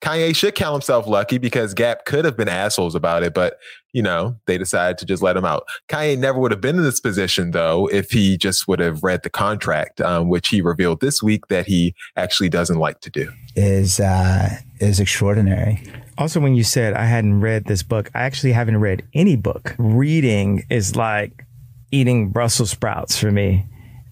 [0.00, 3.58] Kanye should count himself lucky because Gap could have been assholes about it, but
[3.92, 5.66] you know, they decided to just let him out.
[5.88, 9.22] Kanye never would have been in this position though if he just would have read
[9.24, 13.32] the contract, um, which he revealed this week that he actually doesn't like to do.
[13.56, 15.82] is uh, is extraordinary.
[16.18, 19.76] Also, when you said I hadn't read this book, I actually haven't read any book.
[19.78, 21.46] Reading is like
[21.92, 23.64] eating Brussels sprouts for me,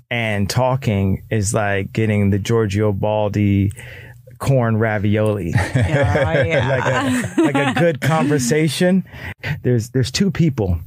[0.09, 3.73] and talking is like getting the Giorgio Baldi
[4.38, 5.51] corn ravioli.
[5.75, 7.35] yeah.
[7.37, 9.05] like, a, like a good conversation.
[9.62, 10.79] There's there's two people.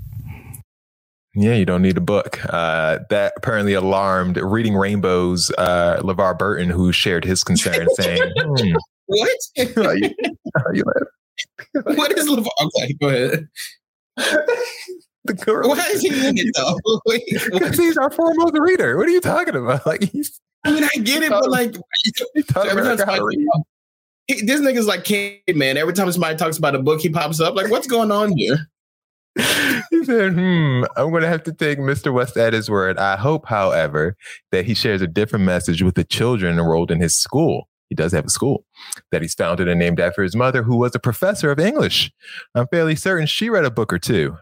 [1.35, 2.39] Yeah, you don't need a book.
[2.45, 8.75] Uh, that apparently alarmed Reading Rainbows uh, LeVar Burton, who shared his concern, saying, hmm,
[9.09, 9.29] what
[9.75, 10.09] How you,
[10.57, 11.95] how you laugh?
[11.97, 12.47] what is LeVar?
[12.61, 13.47] Okay, go ahead.
[15.25, 15.67] The girl.
[15.69, 16.77] Why is he in it though?
[17.51, 18.97] Because he's our foremost reader.
[18.97, 19.85] What are you talking about?
[19.85, 21.75] Like he's I mean, I get it, but like,
[22.35, 23.45] every time America how to somebody-
[24.27, 25.77] he- this nigga's like caveman.
[25.77, 27.55] Every time somebody talks about a book, he pops up.
[27.55, 28.57] Like, what's going on here?
[29.91, 32.11] He said, hmm, I'm going to have to take Mr.
[32.13, 32.97] West at his word.
[32.97, 34.17] I hope, however,
[34.51, 37.68] that he shares a different message with the children enrolled in his school.
[37.89, 38.65] He does have a school
[39.11, 42.11] that he's founded and named after his mother, who was a professor of English.
[42.55, 44.37] I'm fairly certain she read a book or two.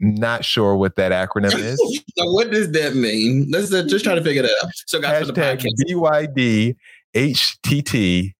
[0.00, 1.76] Not sure what that acronym is.
[2.18, 3.46] so what does that mean?
[3.50, 4.70] Let's uh, just try to figure that out.
[4.86, 6.74] So, guys, for the Hashtag podcast,
[7.14, 8.34] BYD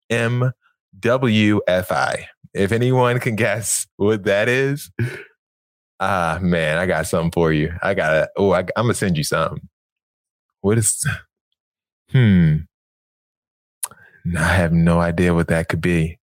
[1.00, 2.24] HTTMWFI.
[2.54, 4.90] If anyone can guess what that is,
[6.00, 7.72] ah, man, I got something for you.
[7.80, 9.68] I got oh, I, I'm going to send you something.
[10.60, 11.04] What is,
[12.10, 12.56] hmm.
[14.36, 16.18] I have no idea what that could be.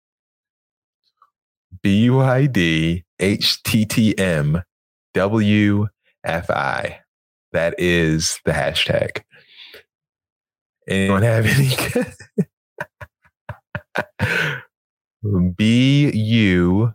[1.83, 4.63] B U I D H T T M
[5.15, 5.89] W
[6.25, 7.01] F I.
[7.53, 9.23] That is the hashtag.
[10.89, 11.75] Anyone have any?
[15.57, 16.95] B U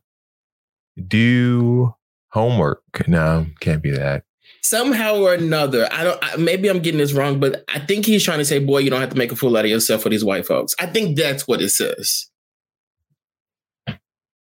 [1.08, 1.94] do
[2.30, 3.08] homework.
[3.08, 4.24] No, can't be that.
[4.72, 6.18] Somehow or another, I don't.
[6.22, 8.90] I, maybe I'm getting this wrong, but I think he's trying to say, "Boy, you
[8.90, 11.18] don't have to make a fool out of yourself for these white folks." I think
[11.18, 12.30] that's what it says.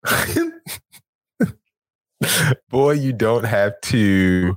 [2.69, 4.55] Boy, you don't have to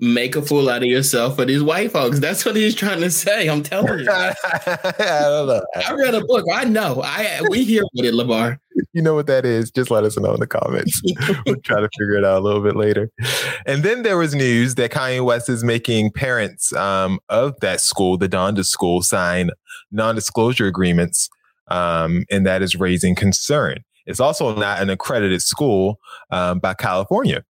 [0.00, 2.18] make a fool out of yourself for these white folks.
[2.18, 3.48] That's what he's trying to say.
[3.48, 4.06] I'm telling you.
[4.10, 4.36] I
[4.98, 5.62] don't know.
[5.76, 6.44] I read a book.
[6.52, 7.02] I know.
[7.04, 8.58] I we hear with it, Lavar.
[8.92, 9.70] You know what that is?
[9.70, 11.00] Just let us know in the comments.
[11.46, 13.10] we'll try to figure it out a little bit later.
[13.66, 18.16] And then there was news that Kanye West is making parents um, of that school,
[18.16, 19.50] the Donda School, sign
[19.92, 21.28] non-disclosure agreements,
[21.68, 23.78] um, and that is raising concern.
[24.06, 25.98] It's also not an accredited school
[26.30, 27.44] um, by California.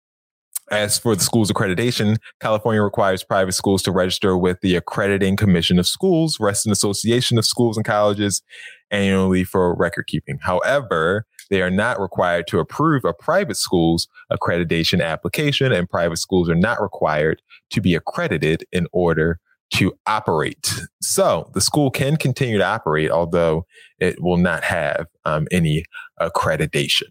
[0.74, 5.78] As for the school's accreditation, California requires private schools to register with the Accrediting Commission
[5.78, 8.42] of Schools, Western Association of Schools and Colleges,
[8.90, 10.40] annually for record keeping.
[10.42, 16.50] However, they are not required to approve a private school's accreditation application, and private schools
[16.50, 19.40] are not required to be accredited in order
[19.74, 20.74] to operate.
[21.04, 23.68] So the school can continue to operate, although
[24.00, 25.86] it will not have um, any
[26.20, 27.10] accreditation.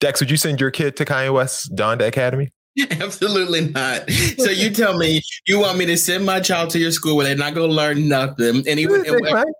[0.00, 2.52] Dex, would you send your kid to Kanye West's Donda Academy?
[2.90, 4.10] Absolutely not.
[4.10, 7.24] So you tell me you want me to send my child to your school where
[7.24, 9.54] they're not going to learn nothing, and even and,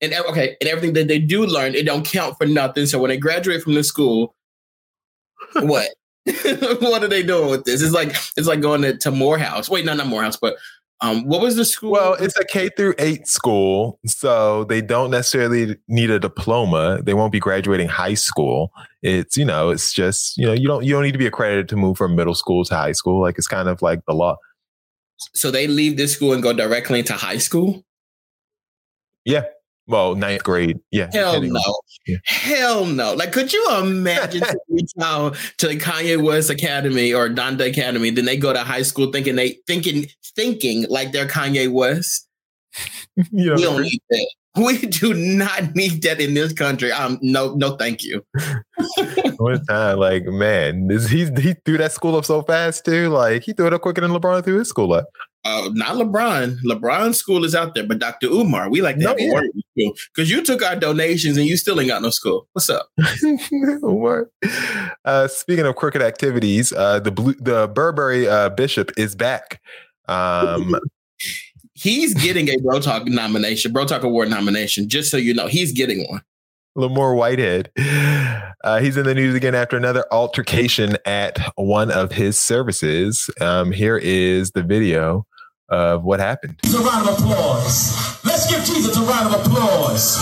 [0.00, 2.86] and, okay, and everything that they do learn, it don't count for nothing.
[2.86, 4.34] So when they graduate from the school,
[5.54, 5.88] what?
[6.26, 7.82] what are they doing with this?
[7.82, 9.68] It's like it's like going to, to Morehouse.
[9.68, 10.56] Wait, no, not Morehouse, but
[11.04, 11.90] um, what was the school?
[11.90, 17.00] Well, it's a K through eight school, so they don't necessarily need a diploma.
[17.02, 18.72] They won't be graduating high school.
[19.02, 21.68] It's you know, it's just you know, you don't you don't need to be accredited
[21.68, 23.20] to move from middle school to high school.
[23.20, 24.36] Like it's kind of like the law.
[25.34, 27.84] So they leave this school and go directly into high school.
[29.26, 29.44] Yeah,
[29.86, 30.78] well, ninth grade.
[30.90, 31.10] Yeah.
[31.12, 31.60] Hell no.
[32.06, 32.16] Yeah.
[32.24, 33.14] Hell no.
[33.14, 38.24] Like, could you imagine to reach out to Kanye West Academy or Donda Academy, then
[38.24, 42.28] they go to high school thinking they thinking thinking like they're Kanye West?
[43.32, 44.30] we don't need that.
[44.64, 46.92] We do not need that in this country.
[46.92, 48.24] Um, no, no, thank you.
[49.38, 53.08] One time, like man, this, he he threw that school up so fast too.
[53.08, 55.06] Like he threw it up quicker than LeBron threw his school up.
[55.44, 56.56] Uh, not LeBron.
[56.64, 58.28] LeBron's school is out there, but Dr.
[58.28, 59.42] Umar, we like to have no, a
[59.74, 62.46] you because you took our donations and you still ain't got no school.
[62.52, 62.88] What's up?
[63.82, 64.28] what?
[65.04, 69.60] Uh, speaking of crooked activities, uh, the blue, the Burberry uh, bishop is back.
[70.06, 70.76] Um,
[71.74, 74.88] he's getting a Bro Talk nomination, Bro Talk Award nomination.
[74.88, 76.22] Just so you know, he's getting one.
[76.76, 77.70] Lamor Whitehead.
[78.64, 83.28] Uh, he's in the news again after another altercation at one of his services.
[83.40, 85.26] Um, here is the video
[85.68, 86.58] of what happened.
[86.64, 88.24] A round of applause.
[88.24, 90.16] Let's give Jesus a round of applause.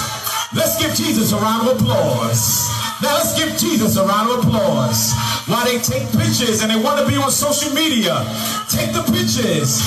[0.54, 2.68] Let's give Jesus a round of applause.
[3.00, 5.12] Now let's give Jesus a round of applause.
[5.46, 8.26] While they take pictures and they want to be on social media,
[8.68, 9.80] take the pictures.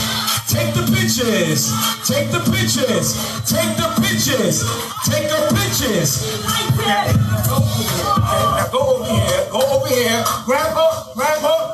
[0.48, 1.74] Take the pictures.
[2.06, 3.16] Take the pictures.
[3.50, 4.62] Take the pictures.
[5.06, 6.22] Take the pictures.
[6.86, 9.48] Now go over here.
[9.52, 10.24] Go over here.
[10.46, 11.65] Grab her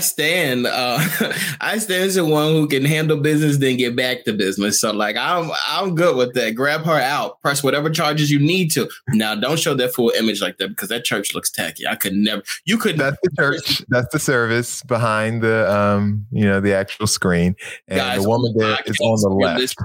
[0.00, 0.66] stand.
[0.66, 0.98] Uh,
[1.60, 4.80] I stand as the one who can handle business, then get back to business.
[4.80, 6.54] So, like, I'm I'm good with that.
[6.54, 8.88] Grab her out, press whatever charges you need to.
[9.10, 11.86] Now, don't show that full image like that because that church looks tacky.
[11.86, 12.42] I could never.
[12.64, 12.98] You could.
[12.98, 13.82] That's the church.
[13.88, 17.56] That's the service behind the um, you know, the actual screen,
[17.88, 19.76] and Guys, the woman there is on the left.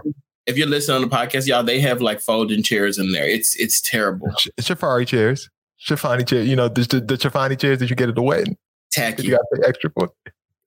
[0.46, 3.28] If you're listening on the podcast, y'all, they have like folding chairs in there.
[3.28, 4.28] It's it's terrible.
[4.60, 5.50] Shafari chairs,
[5.88, 6.44] Shafani chair.
[6.44, 8.58] You know, the the, the Shafani chairs that you get at the wedding
[8.96, 9.24] tacky.
[9.24, 10.10] You got the extra for.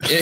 [0.09, 0.19] you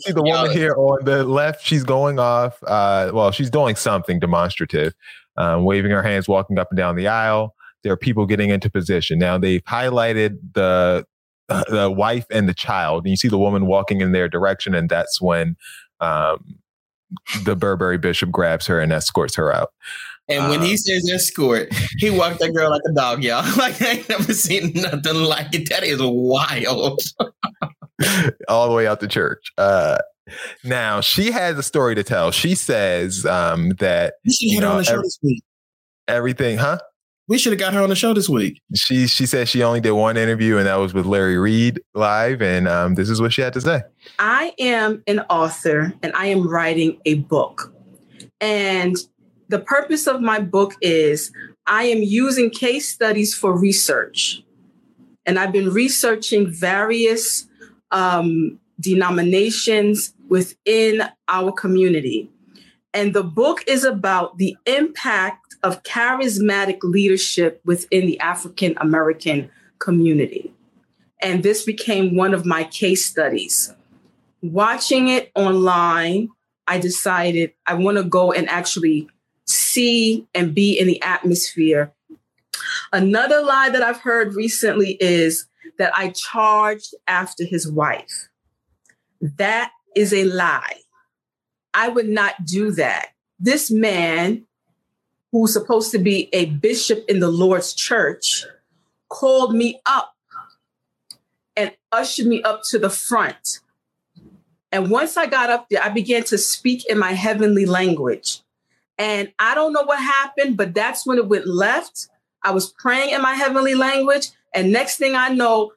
[0.00, 1.64] see the woman here on the left.
[1.64, 2.60] She's going off.
[2.66, 4.94] Uh, well, she's doing something demonstrative,
[5.36, 7.54] um, waving her hands, walking up and down the aisle.
[7.82, 9.18] there are people getting into position.
[9.18, 11.06] Now they've highlighted the
[11.68, 14.88] the wife and the child, and you see the woman walking in their direction, and
[14.88, 15.56] that's when
[16.00, 16.58] um,
[17.44, 19.70] the Burberry bishop grabs her and escorts her out.
[20.30, 21.68] And when he Um, says escort,
[21.98, 23.44] he walked that girl like a dog, y'all.
[23.56, 25.68] Like I ain't never seen nothing like it.
[25.70, 27.00] That is wild.
[28.48, 29.52] all the way out to church.
[29.58, 29.98] Uh,
[30.64, 32.30] now she has a story to tell.
[32.30, 35.42] She says um, that We should get her know, on the show ev- this week.
[36.08, 36.78] everything, huh?
[37.28, 38.60] We should have got her on the show this week.
[38.74, 42.42] She she said she only did one interview, and that was with Larry Reid live,
[42.42, 43.82] and um, this is what she had to say.
[44.18, 47.72] I am an author and I am writing a book.
[48.40, 48.96] And
[49.50, 51.32] the purpose of my book is
[51.66, 54.42] I am using case studies for research.
[55.26, 57.46] And I've been researching various
[57.90, 62.30] um, denominations within our community.
[62.94, 70.52] And the book is about the impact of charismatic leadership within the African American community.
[71.20, 73.74] And this became one of my case studies
[74.42, 76.28] watching it online,
[76.66, 79.08] I decided I want to go and actually
[79.50, 81.92] see and be in the atmosphere.
[82.92, 85.46] Another lie that I've heard recently is
[85.78, 88.28] that I charged after his wife.
[89.20, 90.80] That is a lie.
[91.72, 93.10] I would not do that.
[93.38, 94.46] This man,
[95.32, 98.44] who's supposed to be a bishop in the Lord's church,
[99.08, 100.14] called me up
[101.56, 103.60] and ushered me up to the front.
[104.72, 108.42] And once I got up there, I began to speak in my heavenly language.
[109.00, 112.08] And I don't know what happened, but that's when it went left.
[112.42, 114.28] I was praying in my heavenly language.
[114.54, 115.72] And next thing I know,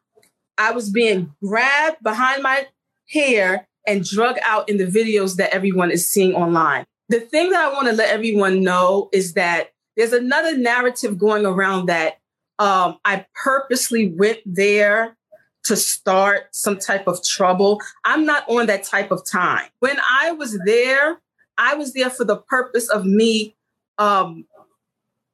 [0.57, 2.67] I was being grabbed behind my
[3.09, 6.83] hair and drug out in the videos that everyone is seeing online.
[7.07, 11.45] The thing that I want to let everyone know is that there's another narrative going
[11.45, 12.19] around that
[12.59, 15.15] um, I purposely went there
[15.63, 17.79] to start some type of trouble.
[18.03, 19.69] I'm not on that type of time.
[19.79, 21.21] When I was there,
[21.57, 23.55] I was there for the purpose of me
[23.97, 24.45] um,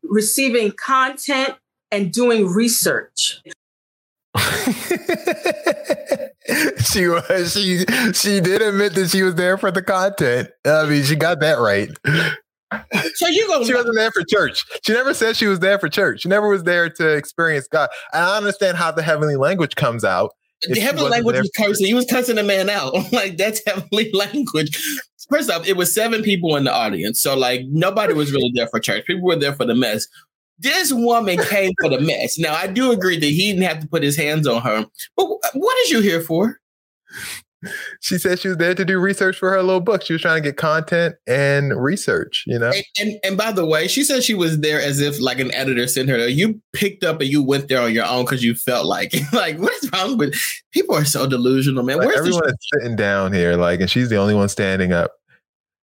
[0.03, 1.55] receiving content
[1.91, 3.41] and doing research.
[6.83, 10.49] she was she she did admit that she was there for the content.
[10.65, 11.89] I mean, she got that right.
[13.15, 13.63] So you go.
[13.63, 14.63] She wasn't there for church.
[14.85, 16.21] She never said she was there for church.
[16.21, 17.89] She never was there to experience God.
[18.13, 20.31] And I understand how the heavenly language comes out.
[20.67, 21.87] The heavenly language was cursing.
[21.87, 22.93] He was cursing the man out.
[23.11, 24.81] like that's heavenly language.
[25.29, 27.21] First off, it was seven people in the audience.
[27.21, 29.05] So like nobody was really there for church.
[29.05, 30.07] People were there for the mess.
[30.57, 32.37] This woman came for the mess.
[32.37, 34.85] Now I do agree that he didn't have to put his hands on her.
[35.15, 36.59] But what is you here for?
[37.99, 40.03] She said she was there to do research for her little book.
[40.03, 42.71] She was trying to get content and research, you know?
[42.71, 45.53] And, and and by the way, she said she was there as if like an
[45.53, 46.29] editor sent her there.
[46.29, 49.57] You picked up and you went there on your own because you felt like like
[49.57, 50.35] what is wrong with
[50.71, 51.97] people are so delusional, man.
[51.97, 55.11] Like, everyone is sitting down here, like, and she's the only one standing up.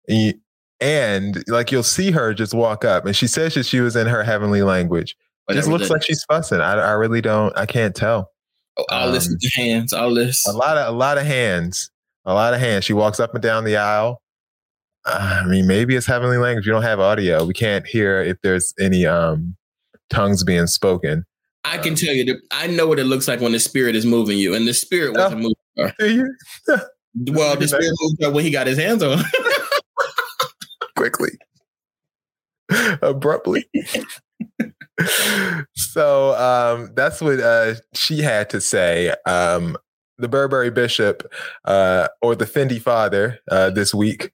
[0.09, 4.07] And, like you'll see her just walk up, and she says that she was in
[4.07, 5.17] her heavenly language.
[5.49, 6.61] It just looks like she's fussing.
[6.61, 7.57] I, I really don't.
[7.57, 8.31] I can't tell.
[8.91, 10.47] all this Um, with the hands, all this.
[10.47, 11.91] A lot of a lot of hands,
[12.25, 12.85] a lot of hands.
[12.85, 14.23] She walks up and down the aisle.
[15.05, 16.67] I mean, maybe it's heavenly language.
[16.67, 17.45] We don't have audio.
[17.45, 19.57] We can't hear if there's any um
[20.11, 21.25] tongues being spoken.
[21.65, 24.07] I can tell you that I know what it looks like when the spirit is
[24.07, 25.95] moving you, and the spirit wasn't moving her.
[27.15, 29.19] Well, the spirit moved her when he got his hands on.
[31.03, 31.33] quickly,
[33.03, 33.69] abruptly.
[35.75, 39.13] so um, that's what uh, she had to say.
[39.27, 39.77] Um,
[40.19, 41.25] the Burberry Bishop
[41.65, 44.31] uh, or the Fendi Father uh, this week,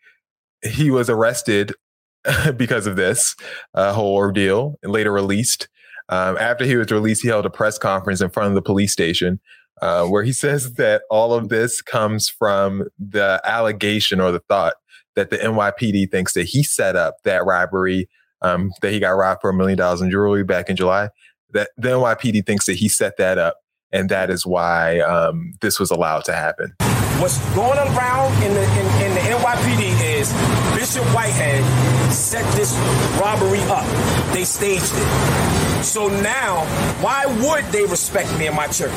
[0.63, 1.73] he was arrested
[2.57, 3.35] because of this
[3.73, 5.69] uh, whole ordeal and later released.
[6.11, 8.93] Um, after he was released, he held a press conference in front of the police
[8.93, 9.41] station
[9.81, 14.75] uh, where he says that all of this comes from the allegation or the thought
[15.19, 18.09] that the NYPD thinks that he set up that robbery,
[18.41, 21.09] um, that he got robbed for a million dollars in jewelry back in July.
[21.51, 23.57] That the NYPD thinks that he set that up,
[23.91, 26.73] and that is why um, this was allowed to happen.
[27.19, 30.33] What's going on around in the in, in the NYPD is
[30.79, 31.65] Bishop Whitehead
[32.13, 32.73] set this
[33.21, 33.85] robbery up.
[34.33, 35.83] They staged it.
[35.83, 36.65] So now,
[37.03, 38.93] why would they respect me in my church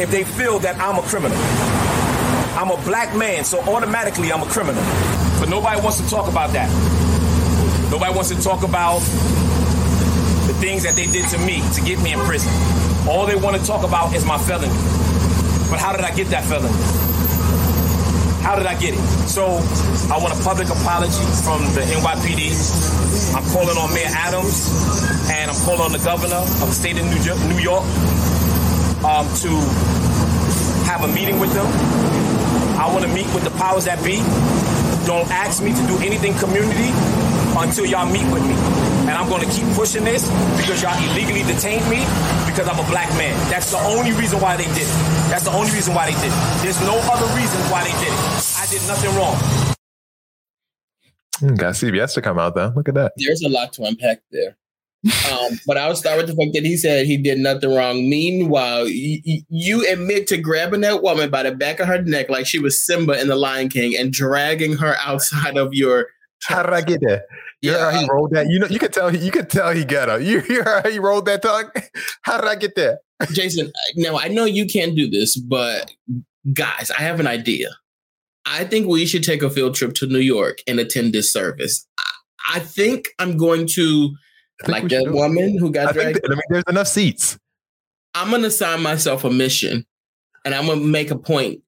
[0.00, 1.99] if they feel that I'm a criminal?
[2.60, 4.84] I'm a black man, so automatically I'm a criminal.
[5.40, 6.68] But nobody wants to talk about that.
[7.90, 9.00] Nobody wants to talk about
[10.44, 12.52] the things that they did to me to get me in prison.
[13.08, 14.68] All they want to talk about is my felony.
[15.72, 16.76] But how did I get that felony?
[18.44, 19.00] How did I get it?
[19.24, 19.56] So
[20.12, 22.52] I want a public apology from the NYPD.
[23.40, 24.68] I'm calling on Mayor Adams
[25.32, 27.88] and I'm calling on the governor of the state of New York,
[29.00, 29.48] um, to
[30.84, 32.09] have a meeting with them.
[32.80, 34.24] I want to meet with the powers that be.
[35.04, 36.88] Don't ask me to do anything community
[37.60, 38.56] until y'all meet with me.
[39.04, 40.24] And I'm going to keep pushing this
[40.56, 42.00] because y'all illegally detained me
[42.48, 43.36] because I'm a black man.
[43.52, 44.96] That's the only reason why they did it.
[45.28, 46.40] That's the only reason why they did it.
[46.64, 48.20] There's no other reason why they did it.
[48.56, 49.36] I did nothing wrong.
[51.44, 52.72] Mm, got CBS to come out though.
[52.74, 53.12] Look at that.
[53.20, 54.56] There's a lot to unpack there.
[55.30, 58.08] Um, but I'll start with the fact that he said he did nothing wrong.
[58.08, 62.28] Meanwhile, y- y- you admit to grabbing that woman by the back of her neck
[62.28, 66.08] like she was Simba in The Lion King and dragging her outside of your.
[66.44, 67.24] How did I get there?
[67.62, 68.46] You how he rolled that?
[68.48, 69.08] You know, you could tell.
[69.10, 70.18] He, you could tell he got her.
[70.20, 71.70] You hear how he rolled that tongue?
[72.22, 72.98] How did I get there?
[73.32, 75.92] Jason, now I know you can't do this, but
[76.54, 77.68] guys, I have an idea.
[78.46, 81.86] I think we should take a field trip to New York and attend this service.
[81.98, 84.14] I, I think I'm going to,
[84.68, 86.16] like that woman who got I dragged.
[86.22, 87.38] that- I mean, there's enough seats.
[88.14, 89.86] I'm to assign myself a mission,
[90.44, 91.62] and I'm to make a point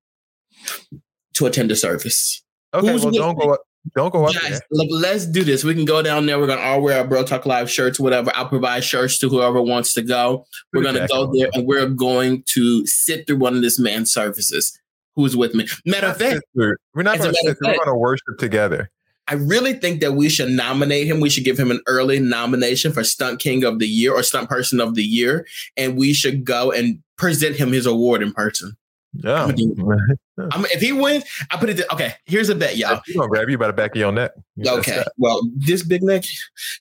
[1.34, 2.42] to attend the service.
[2.74, 3.44] Okay, Who's well, don't me?
[3.46, 3.60] go up.
[3.96, 4.86] Don't go up Guys, there.
[4.90, 5.64] let's do this.
[5.64, 6.38] We can go down there.
[6.38, 8.30] We're gonna all wear our Bro Talk Live shirts, whatever.
[8.34, 10.46] I'll provide shirts to whoever wants to go.
[10.72, 14.78] We're gonna go there and we're going to sit through one of this man's services.
[15.16, 15.66] Who's with me?
[15.84, 17.56] Matter of fact, We're not to sit.
[17.60, 18.88] We're to worship together.
[19.32, 21.18] I really think that we should nominate him.
[21.18, 24.50] We should give him an early nomination for Stunt King of the Year or Stunt
[24.50, 28.76] Person of the Year, and we should go and present him his award in person.
[29.14, 29.44] Yeah.
[29.44, 29.54] I'm
[30.66, 31.80] if he wins, I put it.
[31.90, 33.00] Okay, here's a bet, y'all.
[33.06, 34.32] He's gonna grab you by the back of your neck.
[34.56, 35.02] You Okay.
[35.16, 36.24] Well, this big neck.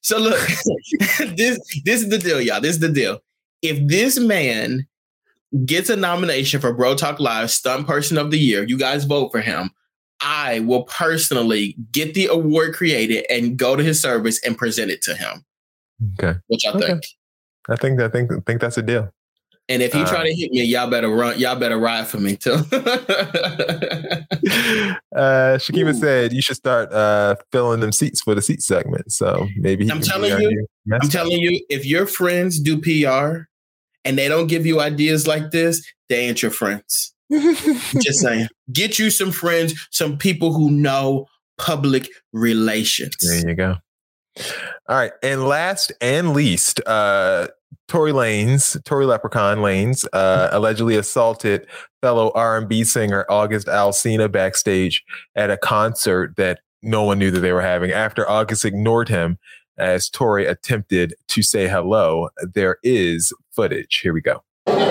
[0.02, 0.38] So look,
[1.38, 2.60] this this is the deal, y'all.
[2.60, 3.20] This is the deal.
[3.62, 4.86] If this man
[5.64, 9.32] gets a nomination for Bro Talk Live Stunt Person of the Year, you guys vote
[9.32, 9.70] for him.
[10.22, 15.02] I will personally get the award created and go to his service and present it
[15.04, 15.44] to him.
[16.20, 16.40] Okay.
[16.48, 16.88] Which y'all Okay.
[16.88, 17.04] think?
[17.70, 19.12] I think I think I think that's a deal.
[19.70, 21.40] And if he Uh, try to hit me, y'all better run.
[21.40, 22.58] Y'all better ride for me too.
[25.14, 29.12] Uh, Shakima said you should start uh, filling them seats for the seat segment.
[29.12, 33.42] So maybe I'm telling you, I'm telling you, if your friends do PR
[34.06, 37.14] and they don't give you ideas like this, they ain't your friends.
[37.32, 38.48] Just saying.
[38.72, 41.28] Get you some friends, some people who know
[41.58, 43.16] public relations.
[43.22, 43.76] There you go.
[44.88, 47.48] All right, and last and least, uh,
[47.88, 51.68] Tory Lanez, Tory Leprechaun Lanez, uh, allegedly assaulted
[52.02, 55.04] fellow R&B singer August Alsina backstage
[55.36, 57.92] at a concert that no one knew that they were having.
[57.92, 59.38] After August ignored him
[59.78, 64.00] as Tory attempted to say hello, there is footage.
[64.02, 64.44] Here we go.
[64.68, 64.82] And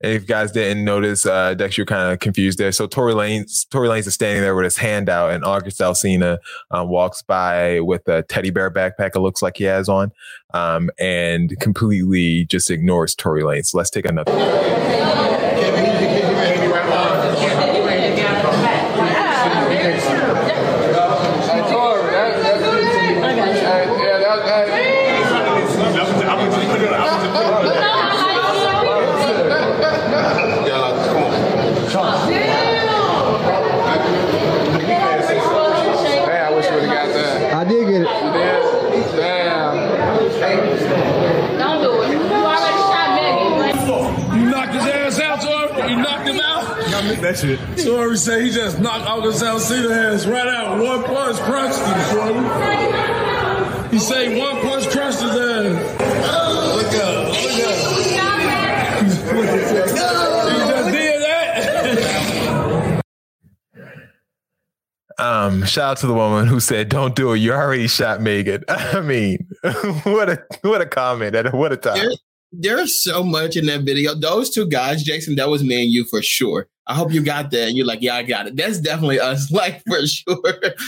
[0.00, 2.70] if you guys didn't notice, uh, Dex, you're kind of confused there.
[2.70, 6.38] So Tory Lanez, Tory Lanez is standing there with his hand out, and August Alsina
[6.70, 9.16] um, walks by with a teddy bear backpack.
[9.16, 10.12] It looks like he has on,
[10.54, 13.66] um, and completely just ignores Tory Lanez.
[13.66, 14.32] So let's take another.
[36.28, 37.54] Man, I wish you would have got that.
[37.54, 38.08] I did get it.
[38.08, 39.16] You did?
[39.16, 39.74] Damn.
[41.58, 42.08] Don't do it.
[42.10, 44.38] You already shot Megan.
[44.38, 45.90] You knocked his ass out, Tory.
[45.90, 46.64] You knocked him out.
[47.28, 47.60] That shit.
[47.84, 50.82] Tory say he just knocked August Alsina ass right out.
[50.82, 53.90] One punch crushed him, Tory.
[53.90, 55.76] He say one punch crushed his ass.
[56.74, 57.28] Look up.
[57.28, 57.84] Look up.
[60.48, 63.02] He just did that.
[65.18, 67.40] Um, shout out to the woman who said, "Don't do it.
[67.40, 69.46] You already shot Megan." I mean,
[70.04, 71.36] what a what a comment!
[71.36, 71.96] And what a time.
[71.96, 72.12] There,
[72.52, 74.14] there's so much in that video.
[74.14, 76.68] Those two guys, Jason, that was me and you for sure.
[76.88, 77.68] I hope you got that.
[77.68, 78.56] And you're like, yeah, I got it.
[78.56, 80.38] That's definitely us, like for sure.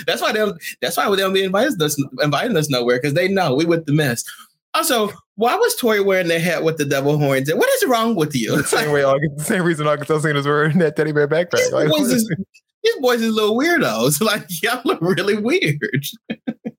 [0.06, 0.38] That's why they.
[0.38, 3.64] don't That's why they don't be inviting us, inviting us nowhere because they know we
[3.64, 4.24] with the mess.
[4.72, 7.48] Also, why was Tory wearing the hat with the devil horns?
[7.48, 8.56] And What is wrong with you?
[8.56, 11.72] The same way, August, the same reason August Alsina's wearing that teddy bear backpack.
[11.72, 12.28] Like, boys is-
[12.82, 14.20] these boys is little weirdos.
[14.24, 16.06] Like y'all look really weird.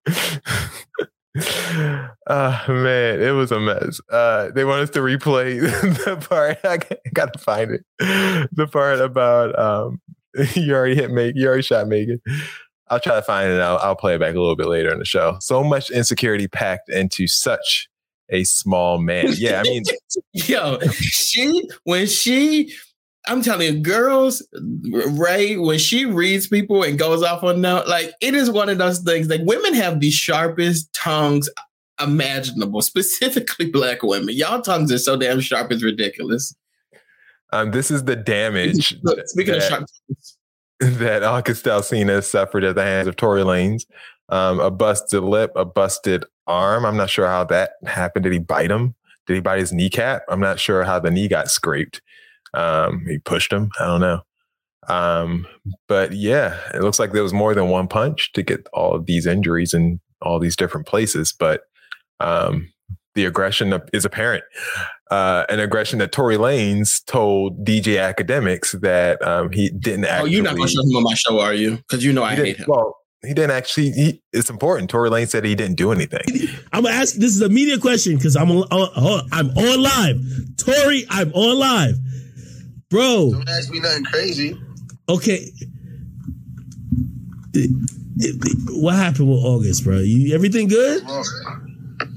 [1.37, 3.99] Uh man, it was a mess.
[4.09, 5.61] Uh they want us to replay
[6.05, 6.59] the part.
[6.63, 6.79] I
[7.13, 7.85] gotta find it.
[7.99, 10.01] The part about um
[10.55, 12.21] you already hit Meg, you already shot Megan.
[12.89, 13.61] I'll try to find it.
[13.61, 15.37] I'll, I'll play it back a little bit later in the show.
[15.39, 17.87] So much insecurity packed into such
[18.29, 19.27] a small man.
[19.29, 19.83] Yeah, I mean,
[20.33, 22.73] yo, she when she,
[23.27, 24.45] I'm telling you, girls,
[24.91, 28.77] Ray, when she reads people and goes off on them, like it is one of
[28.77, 29.29] those things.
[29.29, 31.49] Like women have the sharpest tongues
[32.01, 34.35] imaginable, specifically black women.
[34.35, 36.55] Y'all tongues are so damn sharp, it's ridiculous.
[37.53, 38.97] Um, this is the damage.
[39.03, 40.37] Look, speaking that, of sharp tongues,
[40.99, 43.85] that August Alsina suffered at the hands of Tory Lanez.
[44.29, 46.85] Um, a busted lip, a busted arm.
[46.85, 48.23] I'm not sure how that happened.
[48.23, 48.95] Did he bite him?
[49.27, 50.23] Did he bite his kneecap?
[50.29, 52.01] I'm not sure how the knee got scraped.
[52.53, 53.69] Um, he pushed him.
[53.79, 54.21] I don't know.
[54.87, 55.47] Um,
[55.87, 59.05] but yeah, it looks like there was more than one punch to get all of
[59.05, 61.33] these injuries in all these different places.
[61.37, 61.61] But
[62.19, 62.71] um,
[63.15, 64.43] the aggression is apparent.
[65.09, 70.31] Uh, an aggression that Tory Lanez told DJ Akademiks that um, he didn't oh, actually.
[70.31, 71.77] you're not going to show him on my show, are you?
[71.77, 72.65] Because you know I hate didn't- him.
[72.69, 73.91] Well, he didn't actually.
[73.91, 74.89] He, it's important.
[74.89, 76.21] Tory Lane said he didn't do anything.
[76.73, 77.13] I'm gonna ask.
[77.15, 80.17] This is a media question because I'm on, on- I'm on live.
[80.57, 81.95] Tory, I'm on live,
[82.91, 83.31] bro.
[83.31, 84.61] Don't ask me nothing crazy.
[85.09, 85.51] Okay.
[88.69, 89.97] What happened with August, bro?
[89.97, 91.03] You everything good?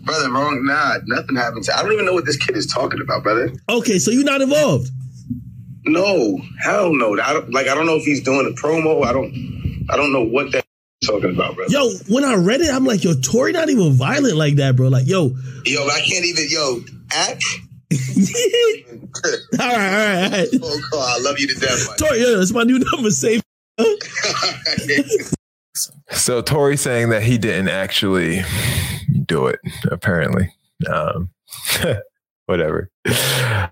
[0.04, 0.64] Brother, wrong.
[0.66, 1.64] Nah, nothing happened.
[1.64, 3.52] To, I don't even know what this kid is talking about, brother.
[3.70, 4.90] Okay, so you're not involved.
[5.86, 7.18] No, hell no.
[7.20, 9.04] I don't, like I don't know if he's doing a promo.
[9.04, 9.86] I don't.
[9.90, 10.64] I don't know what that
[11.04, 11.70] talking about, brother.
[11.70, 14.88] Yo, when I read it, I'm like, yo, Tory not even violent like that, bro.
[14.88, 16.46] Like, yo, Yo, I can't even.
[16.48, 16.80] Yo,
[17.12, 17.44] act.
[19.24, 20.48] all right, all right, all right.
[20.50, 21.00] Phone call.
[21.00, 21.88] I love you to death.
[21.88, 21.96] man.
[21.96, 23.10] Tory, yo, that's my new number.
[23.10, 23.42] Save.
[26.10, 28.42] So Tory saying that he didn't actually
[29.26, 29.58] do it,
[29.90, 30.54] apparently.
[30.88, 31.30] Um,
[32.46, 32.90] whatever.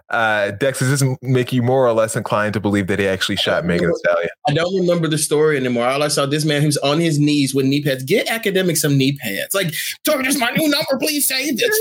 [0.08, 3.36] Uh, Dex, does this make you more or less inclined to believe that he actually
[3.36, 4.30] shot Megan Thee Stallion?
[4.48, 5.86] I don't remember the story anymore.
[5.86, 8.02] All I saw this man who's on his knees with knee pads.
[8.02, 9.54] Get academic some knee pads.
[9.54, 9.72] Like,
[10.04, 10.98] Tory, this my new number.
[10.98, 11.80] Please save this.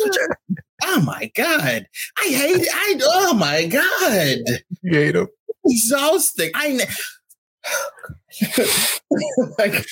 [0.83, 1.85] Oh my god,
[2.21, 2.67] I hate.
[2.73, 4.37] I oh my god,
[4.81, 5.27] you hate him.
[5.65, 6.51] Exhausting.
[6.55, 6.79] I
[9.59, 9.85] like.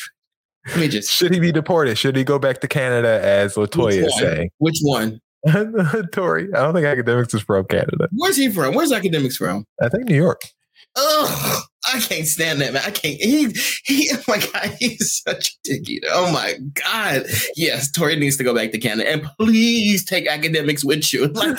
[0.68, 1.12] Let me just.
[1.12, 1.98] Should he be deported?
[1.98, 4.50] Should he go back to Canada as Latoya is saying?
[4.58, 5.20] Which one?
[6.12, 6.54] Tory.
[6.54, 8.10] I don't think Akademiks is from Canada.
[8.12, 8.76] Where's he from?
[8.76, 9.66] Where's Akademiks from?
[9.82, 10.42] I think New York.
[10.96, 12.82] Ugh, I can't stand that man.
[12.86, 13.20] I can't.
[13.20, 13.54] He,
[13.84, 16.04] he, oh my god, he's such a dick.
[16.12, 17.26] Oh my god.
[17.56, 21.34] Yes, Tory needs to go back to Canada, and please take Akademiks with you.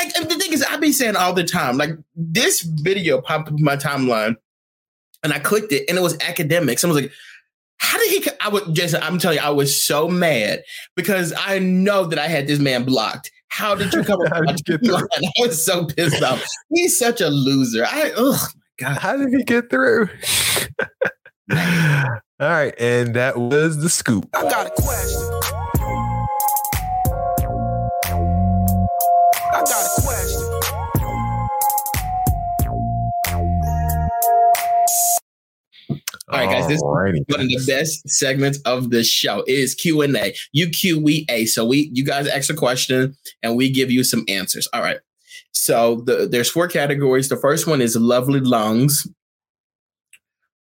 [0.00, 1.78] Like, like the thing is, I've been saying all the time.
[1.78, 4.36] Like this video popped up in my timeline,
[5.24, 6.84] and I clicked it, and it was Akademiks.
[6.84, 7.12] I was like.
[7.80, 8.30] How did he?
[8.40, 9.00] I would, Jason.
[9.04, 10.64] I'm telling you, I was so mad
[10.96, 13.30] because I know that I had this man blocked.
[13.50, 14.20] How did you come?
[14.66, 14.96] You?
[14.96, 16.44] I was so pissed off.
[16.74, 17.84] He's such a loser.
[17.86, 18.38] I my
[18.78, 18.98] god.
[18.98, 20.08] How did he get through?
[22.40, 24.28] All right, and that was the scoop.
[24.34, 25.20] I got a question.
[29.52, 30.58] I got a question.
[36.30, 36.68] All right, guys.
[36.68, 40.34] This Alrighty, is one of the best segments of the show is Q and A.
[40.52, 41.46] You Q, we A.
[41.46, 44.68] So we, you guys ask a question and we give you some answers.
[44.74, 44.98] All right.
[45.58, 47.28] So the, there's four categories.
[47.28, 49.08] The first one is lovely lungs.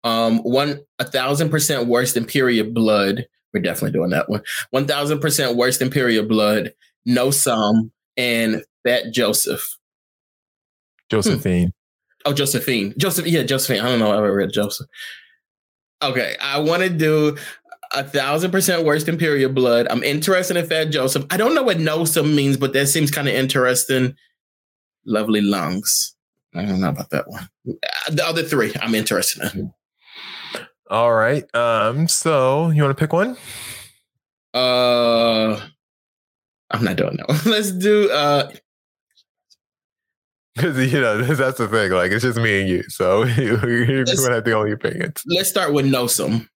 [0.03, 3.27] Um, one a thousand percent worse than period blood.
[3.53, 4.41] We're definitely doing that one.
[4.71, 6.73] One thousand percent worse than period blood.
[7.05, 9.77] No sum and Fat Joseph.
[11.11, 11.73] Josephine.
[12.25, 12.95] Oh, Josephine.
[12.97, 13.27] Joseph.
[13.27, 13.81] Yeah, Josephine.
[13.81, 14.11] I don't know.
[14.11, 14.87] I ever read Joseph.
[16.01, 17.37] Okay, I want to do
[17.93, 19.87] a thousand percent worse than period blood.
[19.91, 21.25] I'm interested in Fat Joseph.
[21.29, 24.15] I don't know what Nosum means, but that seems kind of interesting.
[25.07, 26.15] Lovely lungs.
[26.53, 27.49] I don't know about that one.
[28.11, 29.73] The other three, I'm interested in.
[30.89, 31.43] All right.
[31.55, 32.07] Um.
[32.07, 33.35] So you want to pick one?
[34.53, 35.59] Uh,
[36.71, 37.27] I'm not doing that.
[37.27, 37.39] one.
[37.45, 38.09] Let's do.
[38.11, 38.51] Uh,
[40.57, 41.91] Because you know that's the thing.
[41.91, 43.57] Like it's just me and you, so you're
[44.05, 45.21] gonna have the only opinions.
[45.27, 46.47] let's start with Nosum.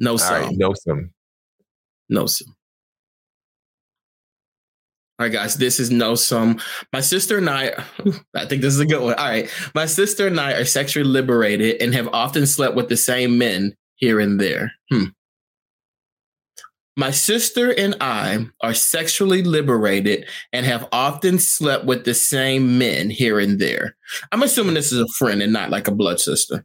[0.00, 0.30] Nosum.
[0.30, 1.10] All right, Nosum.
[2.12, 2.46] Nosum.
[5.18, 6.62] All right, guys, this is Nosum.
[6.92, 7.72] My sister and I,
[8.36, 9.14] I think this is a good one.
[9.14, 9.50] All right.
[9.74, 13.74] My sister and I are sexually liberated and have often slept with the same men
[13.96, 14.70] here and there.
[14.90, 15.06] Hmm.
[16.96, 23.10] My sister and I are sexually liberated and have often slept with the same men
[23.10, 23.96] here and there.
[24.30, 26.64] I'm assuming this is a friend and not like a blood sister.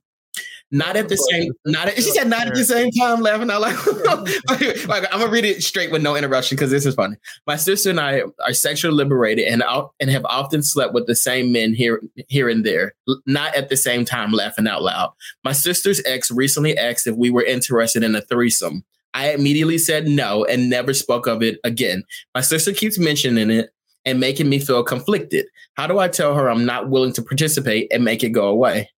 [0.72, 1.52] Not at the same.
[1.66, 3.22] Not at, she said not at the same time.
[3.22, 4.30] Laughing out loud.
[4.88, 7.16] like, I'm gonna read it straight with no interruption because this is funny.
[7.46, 11.16] My sister and I are sexually liberated and out and have often slept with the
[11.16, 12.96] same men here here and there.
[13.28, 14.32] Not at the same time.
[14.32, 15.14] Laughing out loud.
[15.44, 18.84] My sister's ex recently asked if we were interested in a threesome.
[19.14, 22.04] I immediately said no and never spoke of it again.
[22.34, 23.70] My sister keeps mentioning it
[24.06, 25.46] and making me feel conflicted.
[25.76, 28.90] How do I tell her I'm not willing to participate and make it go away?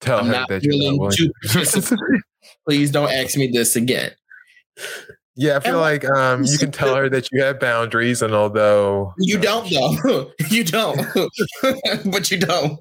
[0.00, 1.96] Tell I'm her not that willing to.
[2.66, 4.12] Please don't ask me this again.
[5.38, 9.12] Yeah, I feel like um, you can tell her that you have boundaries, and although
[9.18, 10.32] You don't though.
[10.50, 10.96] you don't.
[12.06, 12.78] but you don't.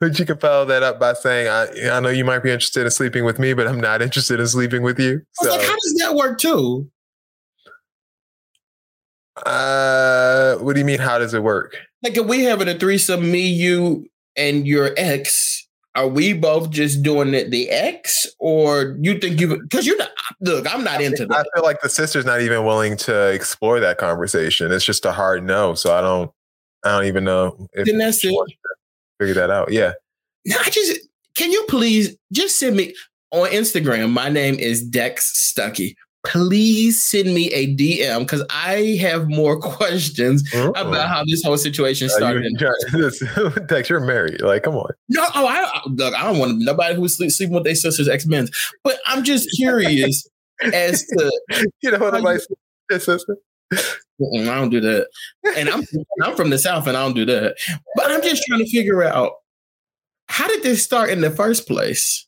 [0.00, 2.86] but you can follow that up by saying, "I, I know you might be interested
[2.86, 5.66] in sleeping with me, but I'm not interested in sleeping with you." I was like,
[5.66, 6.90] how does that work too?
[9.44, 10.98] Uh, what do you mean?
[11.00, 11.76] How does it work?
[12.02, 17.02] Like if we having a threesome, me, you, and your ex, are we both just
[17.02, 19.60] doing it the ex, or you think you?
[19.62, 20.10] Because you're not.
[20.40, 21.38] Look, I'm not into that.
[21.38, 24.72] I feel like the sister's not even willing to explore that conversation.
[24.72, 25.74] It's just a hard no.
[25.74, 26.30] So I don't,
[26.84, 28.34] I don't even know if Then that's it.
[29.20, 29.70] figure that out.
[29.70, 29.92] Yeah.
[30.46, 30.98] No, I just
[31.36, 32.94] can you please just send me
[33.30, 34.10] on Instagram.
[34.10, 35.94] My name is Dex Stuckey.
[36.24, 42.06] Please send me a DM because I have more questions about how this whole situation
[42.06, 42.52] Uh, started.
[42.94, 44.40] you, Dex, you're married.
[44.40, 44.90] Like, come on.
[45.10, 46.14] No, oh, I I- look.
[46.14, 48.48] I don't want nobody who's sleep, sleeping with their sisters ex men.
[48.82, 50.26] But I'm just curious
[50.72, 51.30] as to
[51.82, 52.22] you know what
[52.90, 53.36] you- sister.
[53.72, 55.08] I don't do that,
[55.56, 55.82] and I'm
[56.22, 57.56] I'm from the south, and I don't do that.
[57.96, 59.32] But I'm just trying to figure out
[60.28, 62.23] how did this start in the first place.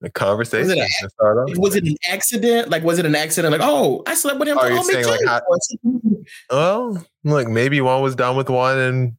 [0.00, 2.70] The conversation Was it, a, was it an accident?
[2.70, 3.52] Like, was it an accident?
[3.52, 4.56] Like, oh, I slept with him.
[4.56, 5.40] Are for you oh, saying like how?
[6.50, 9.12] Well, look, maybe one was done with one, and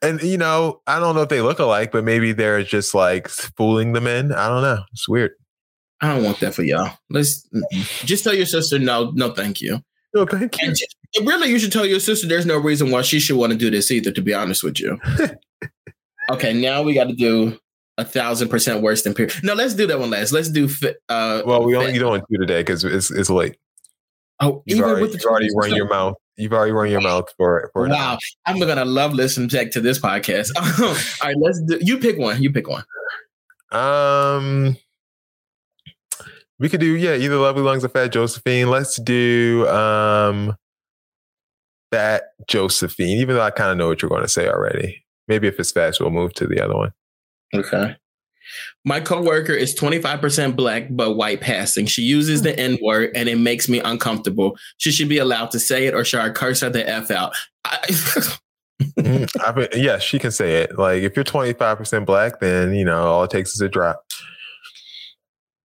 [0.00, 3.28] and you know, I don't know if they look alike, but maybe they're just like
[3.28, 4.32] fooling the men.
[4.32, 4.84] I don't know.
[4.92, 5.32] It's weird.
[6.00, 6.96] I don't want that for y'all.
[7.10, 7.48] Let's
[8.04, 9.80] just tell your sister no, no, thank you.
[10.14, 10.68] No, thank you.
[10.68, 13.58] Just- really, you should tell your sister there's no reason why she should want to
[13.58, 14.12] do this either.
[14.12, 14.98] To be honest with you.
[16.30, 17.58] okay, now we got to do
[17.98, 19.28] a thousand percent worse than peer.
[19.42, 20.32] No, let's do that one last.
[20.32, 20.68] Let's do.
[21.08, 23.56] Uh, Well, we only you don't two today because it's it's late.
[24.40, 26.16] Oh, You've even already, with the you've already run your mouth.
[26.36, 27.92] You've already run your mouth for for hour.
[27.92, 30.50] Wow, I'm gonna love listening to this podcast.
[31.22, 31.78] All right, let's do.
[31.80, 32.42] You pick one.
[32.42, 32.84] You pick one.
[33.70, 34.76] Um,
[36.58, 38.70] we could do yeah, either Lovely Lungs or Fat Josephine.
[38.70, 40.56] Let's do um,
[41.92, 43.18] Fat Josephine.
[43.18, 45.04] Even though I kind of know what you're going to say already.
[45.26, 46.92] Maybe if it's fast, we'll move to the other one.
[47.54, 47.96] Okay.
[48.84, 51.86] My coworker is 25% black but white passing.
[51.86, 54.56] She uses the N word and it makes me uncomfortable.
[54.76, 57.34] She should be allowed to say it or should I curse her the F out?
[57.64, 57.78] I,
[58.98, 59.30] Mhm.
[59.40, 60.76] I mean, yeah, she can say it.
[60.78, 64.02] Like if you're 25% black, then you know all it takes is a drop.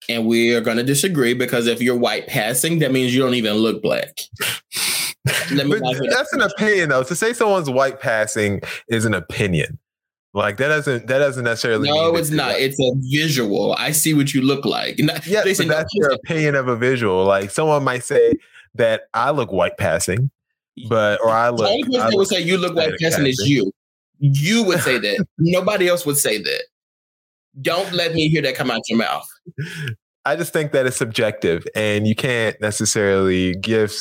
[0.08, 3.34] and we are going to disagree because if you're white passing, that means you don't
[3.34, 4.10] even look black.
[5.52, 6.10] Let me But not hear that.
[6.18, 7.04] that's an opinion, though.
[7.04, 9.78] To say someone's white passing is an opinion.
[10.40, 11.90] Like that doesn't that doesn't necessarily.
[11.90, 12.54] No, mean it's not.
[12.54, 12.62] white.
[12.62, 13.74] It's a visual.
[13.74, 14.98] I see what you look like.
[14.98, 17.26] Yeah, say, no, that's your opinion of a visual.
[17.26, 18.32] Like someone might say
[18.76, 20.32] that I look white passing,
[20.88, 21.70] but or I the look.
[21.70, 23.74] only person that would say you look white Hispanic passing is you.
[24.20, 25.26] You would say that.
[25.40, 26.64] Nobody else would say that.
[27.62, 29.28] Don't let me hear that come out your mouth.
[30.24, 33.94] I just think that it's subjective, and you can't necessarily give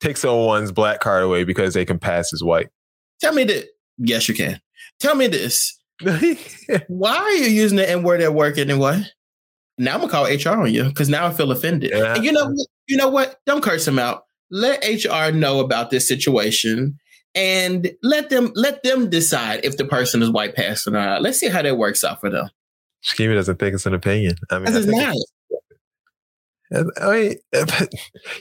[0.00, 2.70] take someone's black card away because they can pass as white.
[3.20, 3.68] Tell me that.
[3.98, 4.60] Yes, you can.
[5.00, 5.78] Tell me this.
[6.88, 9.02] Why are you using the N word at work anyway?
[9.78, 11.92] Now I'm gonna call HR on you because now I feel offended.
[11.92, 12.54] And you know,
[12.86, 13.38] you know what?
[13.46, 14.24] Don't curse him out.
[14.50, 16.98] Let HR know about this situation
[17.34, 21.22] and let them let them decide if the person is white passing or not.
[21.22, 22.48] Let's see how that works out for them.
[23.04, 24.36] Shakima doesn't think it's an opinion.
[24.50, 25.14] I mean, I it's not.
[26.72, 27.36] I mean,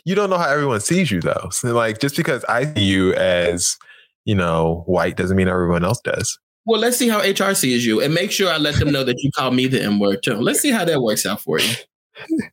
[0.06, 1.50] you don't know how everyone sees you, though.
[1.52, 3.78] So, like, just because I see you as,
[4.24, 6.40] you know, white doesn't mean everyone else does.
[6.66, 9.22] Well, let's see how HR sees you and make sure I let them know that
[9.22, 10.36] you call me the N word too.
[10.36, 11.74] Let's see how that works out for you.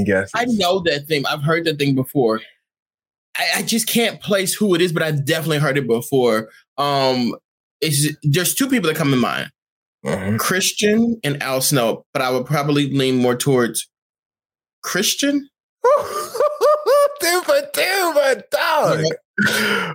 [0.10, 0.32] Any guesses?
[0.36, 1.26] I know that thing.
[1.26, 2.42] I've heard that thing before.
[3.38, 6.50] I, I just can't place who it is, but I've definitely heard it before.
[6.78, 7.36] Um,
[7.82, 9.52] it's there's two people that come to mind:
[10.06, 10.38] Mm-hmm.
[10.38, 12.06] Christian and Al Snow.
[12.14, 13.88] But I would probably lean more towards
[14.82, 15.50] Christian.
[17.22, 19.04] Duper duper dog.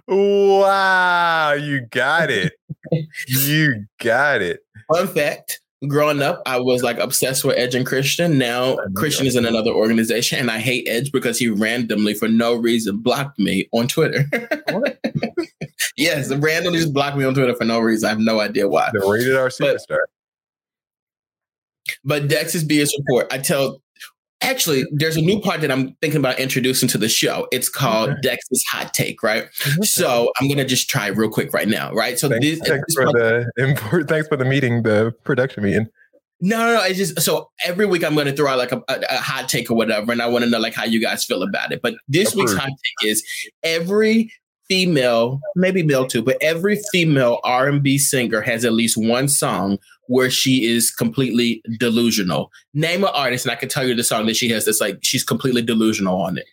[0.06, 2.52] Wow, you got it.
[3.28, 4.60] you got it.
[4.92, 8.38] Fun fact: Growing up, I was like obsessed with Edge and Christian.
[8.38, 12.54] Now Christian is in another organization, and I hate Edge because he randomly, for no
[12.54, 14.24] reason, blocked me on Twitter.
[15.96, 18.06] yes, randomly just blocked me on Twitter for no reason.
[18.06, 18.90] I have no idea why.
[18.92, 19.98] The rated R superstar.
[22.04, 23.32] But Dex is BS report.
[23.32, 23.82] I tell
[24.44, 27.48] actually there's a new part that I'm thinking about introducing to the show.
[27.52, 28.20] It's called Okay.
[28.22, 29.44] Dex's hot take, right?
[29.62, 29.82] Mm-hmm.
[29.82, 32.18] So I'm gonna just try real quick right now, right?
[32.18, 34.08] So Thanks, this, thanks this for part- the import.
[34.08, 35.86] Thanks for the meeting, the production meeting.
[36.40, 36.82] No, no, no.
[36.84, 39.48] It's just so every week I'm going to throw out like a, a, a hot
[39.48, 41.80] take or whatever, and I want to know like how you guys feel about it.
[41.80, 43.24] But this week's hot take is
[43.62, 44.30] every
[44.68, 49.28] female, maybe male too, but every female R and B singer has at least one
[49.28, 49.78] song
[50.08, 52.50] where she is completely delusional.
[52.74, 54.98] Name an artist, and I can tell you the song that she has that's like
[55.02, 56.46] she's completely delusional on it,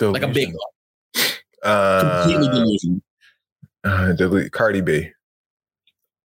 [0.00, 1.24] like a big one,
[1.62, 3.00] Uh, completely delusional.
[3.84, 5.08] uh, delete Cardi B.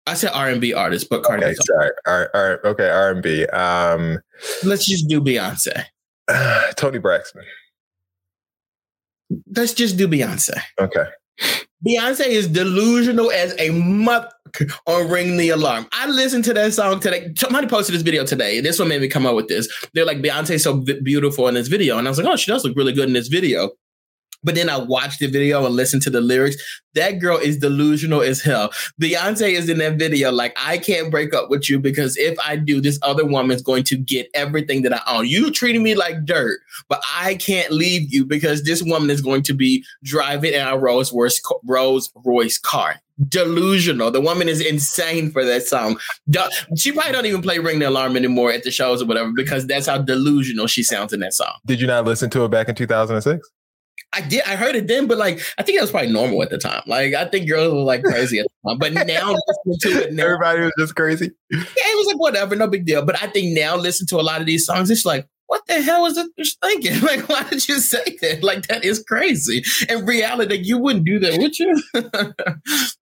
[0.05, 1.43] I said R and B artist, but Cardi.
[1.43, 1.59] Okay, B.
[1.65, 1.91] sorry.
[2.07, 2.59] All right, all right.
[2.63, 3.45] Okay, R and B.
[3.47, 4.19] Um,
[4.63, 5.83] Let's just do Beyonce.
[6.77, 7.43] Toni Braxton.
[9.53, 10.57] Let's just do Beyonce.
[10.79, 11.05] Okay.
[11.85, 14.29] Beyonce is delusional as a mother
[14.87, 15.87] on Ring the Alarm.
[15.91, 17.31] I listened to that song today.
[17.37, 18.61] Somebody posted this video today.
[18.61, 19.67] This one made me come up with this.
[19.93, 21.97] They're like, Beyonce's so beautiful in this video.
[21.97, 23.69] And I was like, oh, she does look really good in this video.
[24.47, 26.55] But then I watched the video and listened to the lyrics.
[26.95, 28.71] That girl is delusional as hell.
[28.99, 32.55] Beyonce is in that video like, I can't break up with you because if I
[32.55, 35.27] do, this other woman's going to get everything that I own.
[35.27, 39.43] You treated me like dirt, but I can't leave you because this woman is going
[39.43, 43.01] to be driving in a Rolls Royce, Rolls Royce car.
[43.27, 44.11] Delusional.
[44.11, 45.99] The woman is insane for that song.
[46.77, 49.67] She probably don't even play Ring the Alarm anymore at the shows or whatever because
[49.67, 51.53] that's how delusional she sounds in that song.
[51.65, 53.49] Did you not listen to it back in 2006?
[54.13, 54.41] I did.
[54.47, 56.81] I heard it then, but like I think that was probably normal at the time.
[56.87, 58.77] Like I think girls were like crazy at the time.
[58.79, 59.35] But now
[59.65, 61.31] listening to it now, Everybody was just crazy.
[61.51, 63.03] yeah, it was like whatever, no big deal.
[63.05, 65.81] But I think now listen to a lot of these songs, it's like, what the
[65.81, 67.01] hell was it just thinking?
[67.07, 68.43] Like, why did you say that?
[68.43, 69.63] Like that is crazy.
[69.87, 71.81] In reality, you wouldn't do that, would you?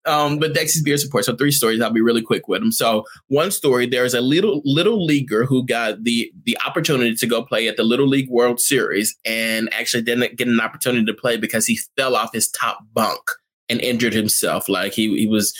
[0.11, 1.25] um, but Dex's BS report.
[1.25, 1.81] So three stories.
[1.81, 2.71] I'll be really quick with them.
[2.71, 7.43] So one story: there's a little little leaguer who got the the opportunity to go
[7.43, 11.37] play at the Little League World Series, and actually didn't get an opportunity to play
[11.37, 13.21] because he fell off his top bunk
[13.69, 14.69] and injured himself.
[14.69, 15.57] Like he he was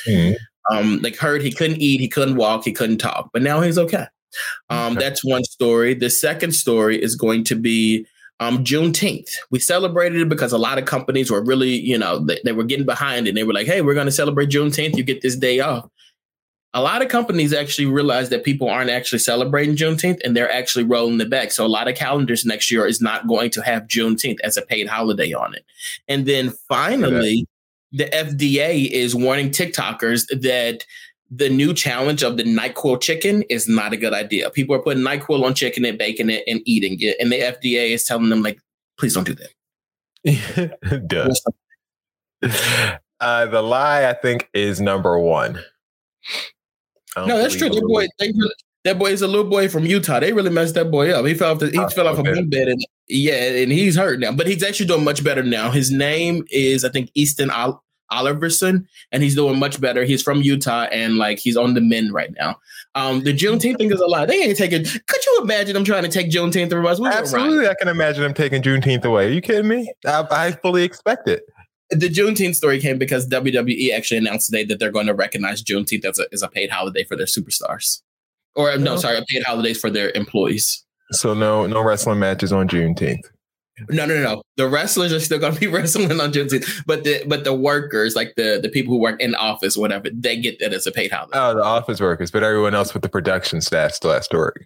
[0.72, 1.42] um like hurt.
[1.42, 2.00] He couldn't eat.
[2.00, 2.64] He couldn't walk.
[2.64, 3.32] He couldn't talk.
[3.34, 4.06] But now he's okay.
[4.70, 5.94] Um, that's one story.
[5.94, 8.06] The second story is going to be
[8.40, 9.30] um, Juneteenth.
[9.52, 12.64] We celebrated it because a lot of companies were really, you know, they, they were
[12.64, 13.30] getting behind it.
[13.30, 14.98] And they were like, hey, we're going to celebrate Juneteenth.
[14.98, 15.90] You get this day off.
[16.74, 20.84] A lot of companies actually realized that people aren't actually celebrating Juneteenth and they're actually
[20.84, 21.52] rolling it back.
[21.52, 24.62] So a lot of calendars next year is not going to have Juneteenth as a
[24.62, 25.64] paid holiday on it.
[26.10, 27.48] And then finally,
[27.94, 30.86] the FDA is warning TikTokers that
[31.32, 34.50] the new challenge of the NyQuil chicken is not a good idea.
[34.52, 37.18] People are putting NyQuil on chicken and baking it and eating it.
[37.20, 38.60] And the FDA is telling them, like,
[38.98, 41.08] please don't do that.
[41.08, 41.34] Duh.
[43.20, 45.60] Uh, the lie, I think, is number one.
[47.18, 47.70] No, that's true.
[47.70, 48.34] That boy, they
[48.84, 50.20] that boy is a little boy from Utah.
[50.20, 51.26] They really messed that boy up.
[51.26, 52.34] He fell off the, he Oh, fell off a okay.
[52.34, 54.32] bunk bed and yeah, and he's hurt now.
[54.34, 55.72] But he's actually doing much better now.
[55.72, 57.82] His name is I think Easton Ol-
[58.12, 60.04] Oliverson, and he's doing much better.
[60.04, 62.58] He's from Utah and like he's on the mend right now.
[62.96, 64.26] Um, the Juneteenth thing is a lie.
[64.26, 64.84] They ain't taking.
[64.84, 67.00] Could you imagine them trying to take Juneteenth from us?
[67.00, 67.08] We.
[67.08, 69.28] Absolutely, I can imagine them taking Juneteenth away.
[69.28, 69.92] Are you kidding me?
[70.06, 71.44] I, I fully expect it.
[71.90, 76.06] the Juneteenth story came because WWE actually announced today that they're going to recognize Juneteenth
[76.06, 78.02] as a, as a paid holiday for their superstars.
[78.56, 78.98] Or no, Oh.
[78.98, 80.84] sorry, a paid holidays for their employees.
[81.12, 83.20] So no, no wrestling matches on Juneteenth.
[83.90, 84.42] No, no, no.
[84.56, 88.16] The wrestlers are still going to be wrestling on Juneteenth, but the but the workers,
[88.16, 91.12] like the the people who work in office, whatever, they get that as a paid
[91.12, 91.38] holiday.
[91.38, 94.66] Oh, the office workers, but everyone else with the production staff still has to work.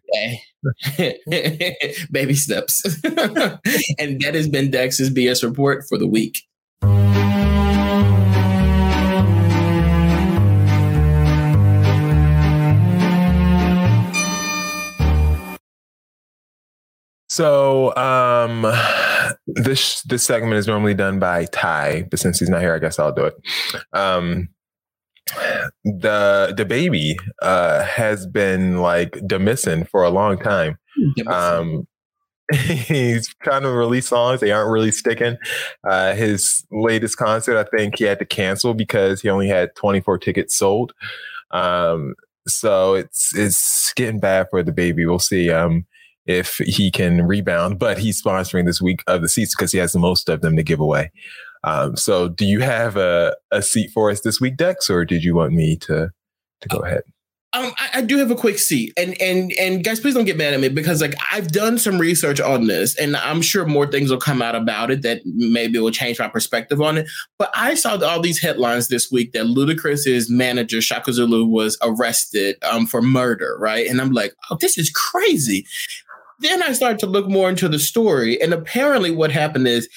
[2.11, 2.83] Baby steps.
[3.03, 6.43] and that has been Dex's BS report for the week.
[17.29, 18.65] So, um,
[19.45, 22.97] this this segment is normally done by Ty, but since he's not here, I guess
[22.97, 23.35] I'll do it.
[23.93, 24.49] Um,
[25.83, 30.77] the the baby uh has been like demissing for a long time.
[31.27, 31.87] Um,
[32.51, 34.39] he's trying to release songs.
[34.39, 35.37] They aren't really sticking.
[35.87, 40.17] Uh, his latest concert, I think he had to cancel because he only had 24
[40.17, 40.93] tickets sold.
[41.51, 42.15] Um,
[42.47, 45.05] so it's it's getting bad for the baby.
[45.05, 45.85] We'll see um,
[46.29, 47.79] if he can rebound.
[47.79, 50.55] But he's sponsoring this week of the seats because he has the most of them
[50.55, 51.11] to give away.
[51.63, 55.23] Um, so do you have a, a seat for us this week, Dex, or did
[55.23, 56.11] you want me to
[56.61, 57.01] to go ahead?
[57.51, 60.37] Um, I, I, do have a quick seat, and and and guys, please don't get
[60.37, 63.87] mad at me because like I've done some research on this, and I'm sure more
[63.87, 67.09] things will come out about it that maybe will change my perspective on it.
[67.39, 72.55] But I saw all these headlines this week that Ludacris's manager Shaka Zulu was arrested
[72.63, 73.87] um, for murder, right?
[73.87, 75.65] And I'm like, oh, this is crazy.
[76.39, 79.89] Then I started to look more into the story, and apparently, what happened is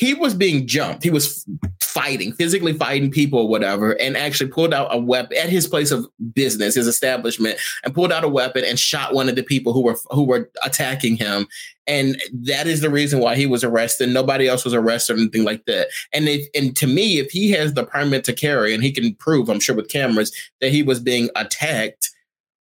[0.00, 1.04] he was being jumped.
[1.04, 1.46] He was
[1.82, 5.90] fighting, physically fighting people or whatever, and actually pulled out a weapon at his place
[5.90, 9.74] of business, his establishment, and pulled out a weapon and shot one of the people
[9.74, 11.46] who were who were attacking him.
[11.86, 14.08] And that is the reason why he was arrested.
[14.08, 15.88] Nobody else was arrested or anything like that.
[16.14, 19.14] And if and to me, if he has the permit to carry and he can
[19.16, 20.32] prove, I'm sure with cameras,
[20.62, 22.08] that he was being attacked,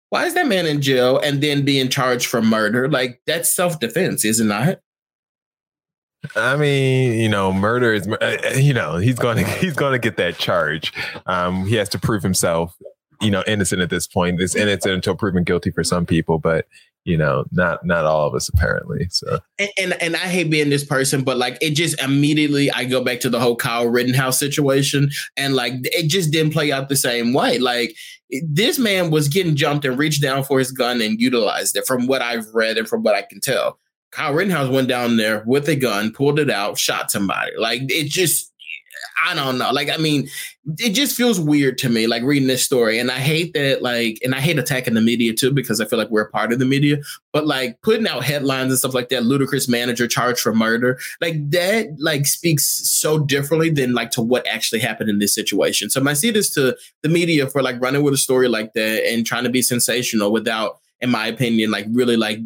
[0.10, 2.90] why is that man in jail and then being charged for murder?
[2.90, 4.80] Like that's self-defense, is it not?
[6.36, 10.00] I mean, you know, murder is, uh, you know, he's going to he's going to
[10.00, 10.94] get that charge.
[11.26, 12.76] Um, he has to prove himself,
[13.22, 14.42] you know, innocent at this point.
[14.42, 16.66] It's innocent until proven guilty for some people, but
[17.06, 19.08] you know, not not all of us apparently.
[19.10, 22.84] So, and, and and, I hate being this person, but like it just immediately I
[22.84, 26.90] go back to the whole Kyle Rittenhouse situation, and like it just didn't play out
[26.90, 27.58] the same way.
[27.58, 27.96] Like
[28.44, 32.08] this man was getting jumped and reached down for his gun and utilized it, from
[32.08, 33.80] what I've read and from what I can tell.
[34.12, 37.52] Kyle Rittenhouse went down there with a gun, pulled it out, shot somebody.
[37.58, 38.49] Like it just,
[39.26, 39.72] I don't know.
[39.72, 40.30] Like I mean,
[40.78, 43.00] it just feels weird to me, like reading this story.
[43.00, 46.00] And I hate that, like, and I hate attacking the media too because I feel
[46.00, 46.98] like we're a part of the media.
[47.34, 51.50] But like putting out headlines and stuff like that, Ludacris manager charged for murder, like
[51.52, 55.90] that, like speaks so differently than like to what actually happened in this situation.
[55.90, 59.06] So my seat is to the media for like running with a story like that
[59.06, 62.40] and trying to be sensational without in my opinion, like really like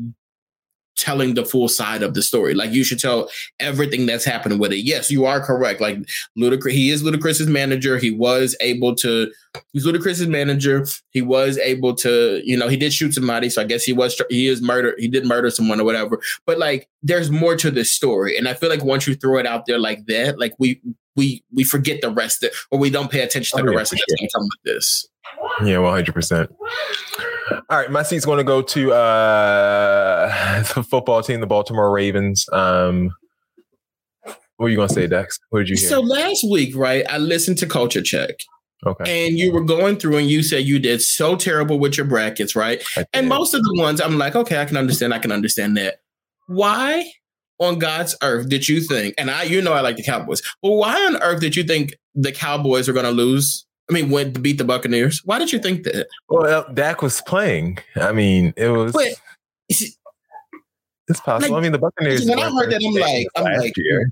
[0.95, 2.53] telling the full side of the story.
[2.53, 3.29] Like you should tell
[3.59, 4.79] everything that's happening with it.
[4.79, 5.81] Yes, you are correct.
[5.81, 5.97] Like
[6.37, 7.97] Ludacris, he is Ludacris's manager.
[7.97, 9.31] He was able to.
[9.71, 10.85] He's Ludacris's manager.
[11.11, 12.41] He was able to.
[12.43, 14.19] You know, he did shoot somebody, so I guess he was.
[14.29, 14.95] He is murder.
[14.97, 16.19] He did murder someone or whatever.
[16.45, 19.45] But like, there's more to this story, and I feel like once you throw it
[19.45, 20.81] out there like that, like we
[21.15, 23.93] we we forget the rest of, or we don't pay attention to oh, the rest
[23.93, 25.07] of that's gonna come with this.
[25.63, 26.49] Yeah, one hundred percent.
[27.69, 29.92] All right, my seat's going to go to uh,
[30.89, 32.47] football team, the Baltimore Ravens.
[32.51, 33.11] Um,
[34.57, 35.39] what are you going to say, Dex?
[35.49, 35.89] What did you hear?
[35.89, 38.35] So last week, right, I listened to Culture Check.
[38.85, 39.27] Okay.
[39.27, 42.55] And you were going through and you said you did so terrible with your brackets,
[42.55, 42.83] right?
[43.13, 45.13] And most of the ones I'm like, okay, I can understand.
[45.13, 46.01] I can understand that.
[46.47, 47.09] Why
[47.59, 50.71] on God's earth did you think, and I, you know, I like the Cowboys, but
[50.71, 54.33] why on earth did you think the Cowboys are going to lose I mean, went
[54.35, 55.21] to beat the Buccaneers.
[55.25, 56.07] Why did you think that?
[56.29, 57.79] Well, Dak was playing.
[57.97, 58.93] I mean, it was.
[58.93, 59.09] But,
[61.07, 61.55] it's possible.
[61.55, 62.25] Like, I mean, the Buccaneers.
[62.25, 64.11] When I heard that, I'm like, I'm like, year.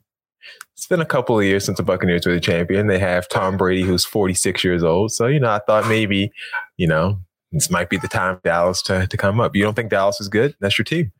[0.73, 2.87] It's been a couple of years since the Buccaneers were the champion.
[2.87, 5.11] They have Tom Brady, who's 46 years old.
[5.11, 6.31] So, you know, I thought maybe,
[6.77, 7.19] you know,
[7.51, 9.55] this might be the time Dallas to, to come up.
[9.55, 10.55] You don't think Dallas is good?
[10.59, 11.11] That's your team.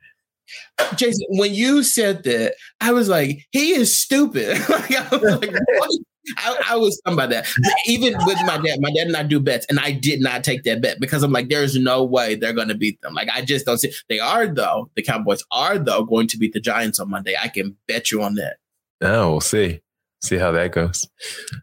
[0.95, 4.57] Jason, when you said that, I was like, he is stupid.
[4.69, 5.91] like, I was like, what?
[6.37, 7.47] I, I, was talking about that.
[7.87, 10.63] Even with my dad, my dad and I do bets, and I did not take
[10.63, 13.13] that bet because I'm like, there's no way they're going to beat them.
[13.13, 13.91] Like, I just don't see.
[14.09, 14.89] They are though.
[14.95, 17.35] The Cowboys are though going to beat the Giants on Monday.
[17.41, 18.57] I can bet you on that.
[19.01, 19.81] Oh, we'll see.
[20.23, 21.07] See how that goes.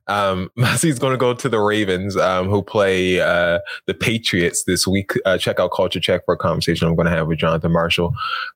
[0.08, 4.86] Um, Massey's going to go to the Ravens, um, who play uh, the Patriots this
[4.86, 5.12] week.
[5.24, 8.12] Uh, check out Culture Check for a conversation I'm going to have with Jonathan Marshall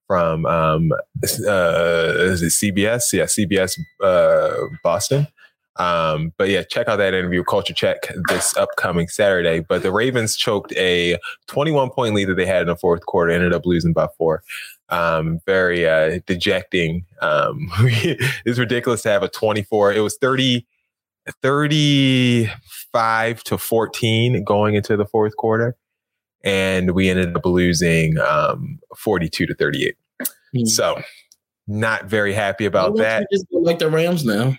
[0.09, 3.13] from um, uh, CBS?
[3.13, 5.29] Yeah, CBS uh, Boston.
[5.77, 9.61] Um, but yeah, check out that interview, Culture Check, this upcoming Saturday.
[9.61, 11.17] But the Ravens choked a
[11.47, 14.43] 21 point lead that they had in the fourth quarter, ended up losing by four.
[14.91, 17.07] Um, very uh, dejecting.
[17.23, 17.71] Um,
[18.45, 19.93] it's ridiculous to have a 24.
[19.95, 20.67] It was 30,
[21.41, 25.77] 35 to 14 going into the fourth quarter.
[26.45, 29.97] And we ended up losing um, 42 to 38.
[30.21, 30.65] Mm-hmm.
[30.67, 31.01] So,
[31.69, 33.29] not very happy about that.
[33.33, 34.57] Just like the Rams now.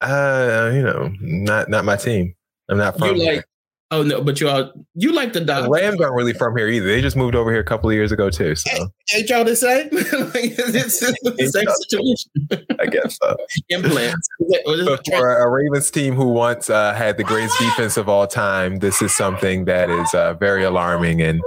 [0.00, 2.34] Uh, you know, not not my team.
[2.68, 3.16] I'm not from.
[3.16, 3.44] You like?
[3.90, 5.64] Oh no, but you all you like the Dodgers.
[5.64, 6.86] The Rams aren't really from here either.
[6.86, 8.54] They just moved over here a couple of years ago too.
[8.54, 9.88] So ain't y'all the same?
[9.92, 12.78] it's the same situation.
[12.78, 13.36] I guess so.
[13.70, 14.28] Implants.
[14.66, 18.80] But for a Ravens team who once uh, had the greatest defense of all time,
[18.80, 21.40] this is something that is uh, very alarming and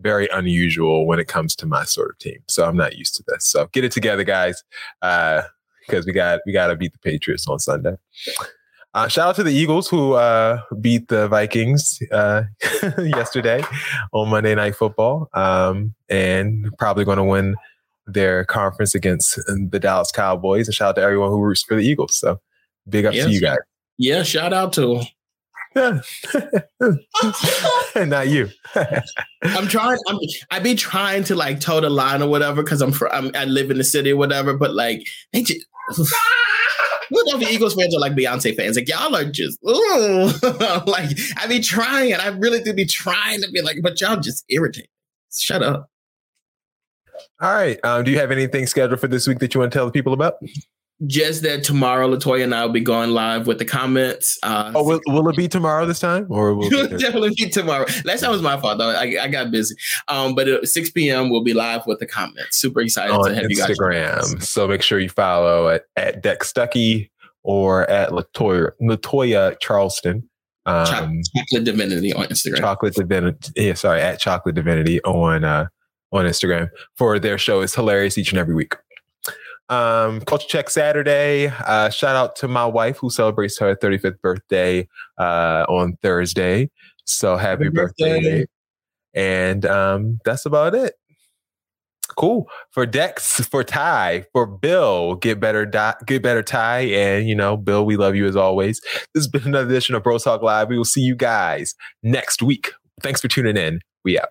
[0.00, 2.40] very unusual when it comes to my sort of team.
[2.46, 3.46] So I'm not used to this.
[3.50, 4.62] So get it together, guys,
[5.86, 7.96] because we got we got to beat the Patriots on Sunday.
[8.94, 12.44] Uh, shout out to the Eagles who uh, beat the Vikings uh,
[12.98, 13.62] yesterday
[14.12, 17.56] on Monday Night Football, um, and probably going to win
[18.06, 20.66] their conference against the Dallas Cowboys.
[20.66, 22.18] And shout out to everyone who roots for the Eagles.
[22.18, 22.40] So
[22.88, 23.58] big up Yeah, to you guys.
[23.98, 25.02] Yeah, shout out to.
[27.96, 28.48] Not you.
[29.42, 29.98] I'm trying.
[30.08, 30.18] I'm.
[30.50, 33.30] I be trying to like toe the line or whatever because I'm, fr- I'm.
[33.34, 34.56] I live in the city or whatever.
[34.56, 35.66] But like, they just.
[37.08, 38.74] What if the Eagles fans are like Beyonce fans?
[38.74, 40.24] Like y'all are just ooh.
[40.90, 42.14] like I be trying.
[42.14, 44.88] I really do be trying to be like, but y'all just irritate.
[45.32, 45.88] Shut up.
[47.40, 47.78] All right.
[47.84, 49.92] Um, do you have anything scheduled for this week that you want to tell the
[49.92, 50.38] people about?
[51.06, 54.38] Just that tomorrow, Latoya and I will be going live with the comments.
[54.42, 57.50] Uh, Oh, will, will it be tomorrow this time, or will it be definitely be
[57.50, 57.84] tomorrow.
[58.06, 58.88] Last time was my fault though.
[58.88, 59.74] I, I got busy.
[60.08, 61.28] Um, but at 6 p.m.
[61.28, 62.56] we'll be live with the comments.
[62.58, 63.70] Super excited on to have you guys.
[63.78, 64.42] Instagram.
[64.42, 67.10] So make sure you follow at, at Dex Stuckey
[67.42, 70.26] or at Latoya, Latoya Charleston.
[70.64, 72.58] Um, Chocolate Divinity on Instagram.
[72.58, 73.52] Chocolate Divinity.
[73.54, 75.66] Yeah, sorry, at Chocolate Divinity on uh,
[76.12, 77.60] on Instagram for their show.
[77.60, 78.74] It's hilarious each and every week.
[79.68, 81.48] Um, Culture Check Saturday.
[81.48, 84.88] Uh, shout out to my wife who celebrates her 35th birthday
[85.18, 86.70] uh, on Thursday.
[87.04, 88.20] So happy, Happy birthday.
[88.22, 88.46] birthday.
[89.14, 90.94] And um, that's about it.
[92.16, 92.48] Cool.
[92.70, 96.80] For Dex, for Ty, for Bill, get better, Di- get better, Ty.
[96.80, 98.80] And, you know, Bill, we love you as always.
[99.14, 100.68] This has been another edition of Bro Talk Live.
[100.68, 102.72] We will see you guys next week.
[103.02, 103.80] Thanks for tuning in.
[104.04, 104.28] We out.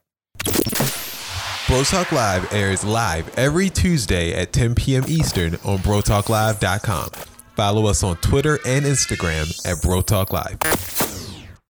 [1.68, 5.04] Bro Talk Live airs live every Tuesday at 10 p.m.
[5.08, 7.10] Eastern on BroTalkLive.com.
[7.56, 10.60] Follow us on Twitter and Instagram at Bro Talk Live.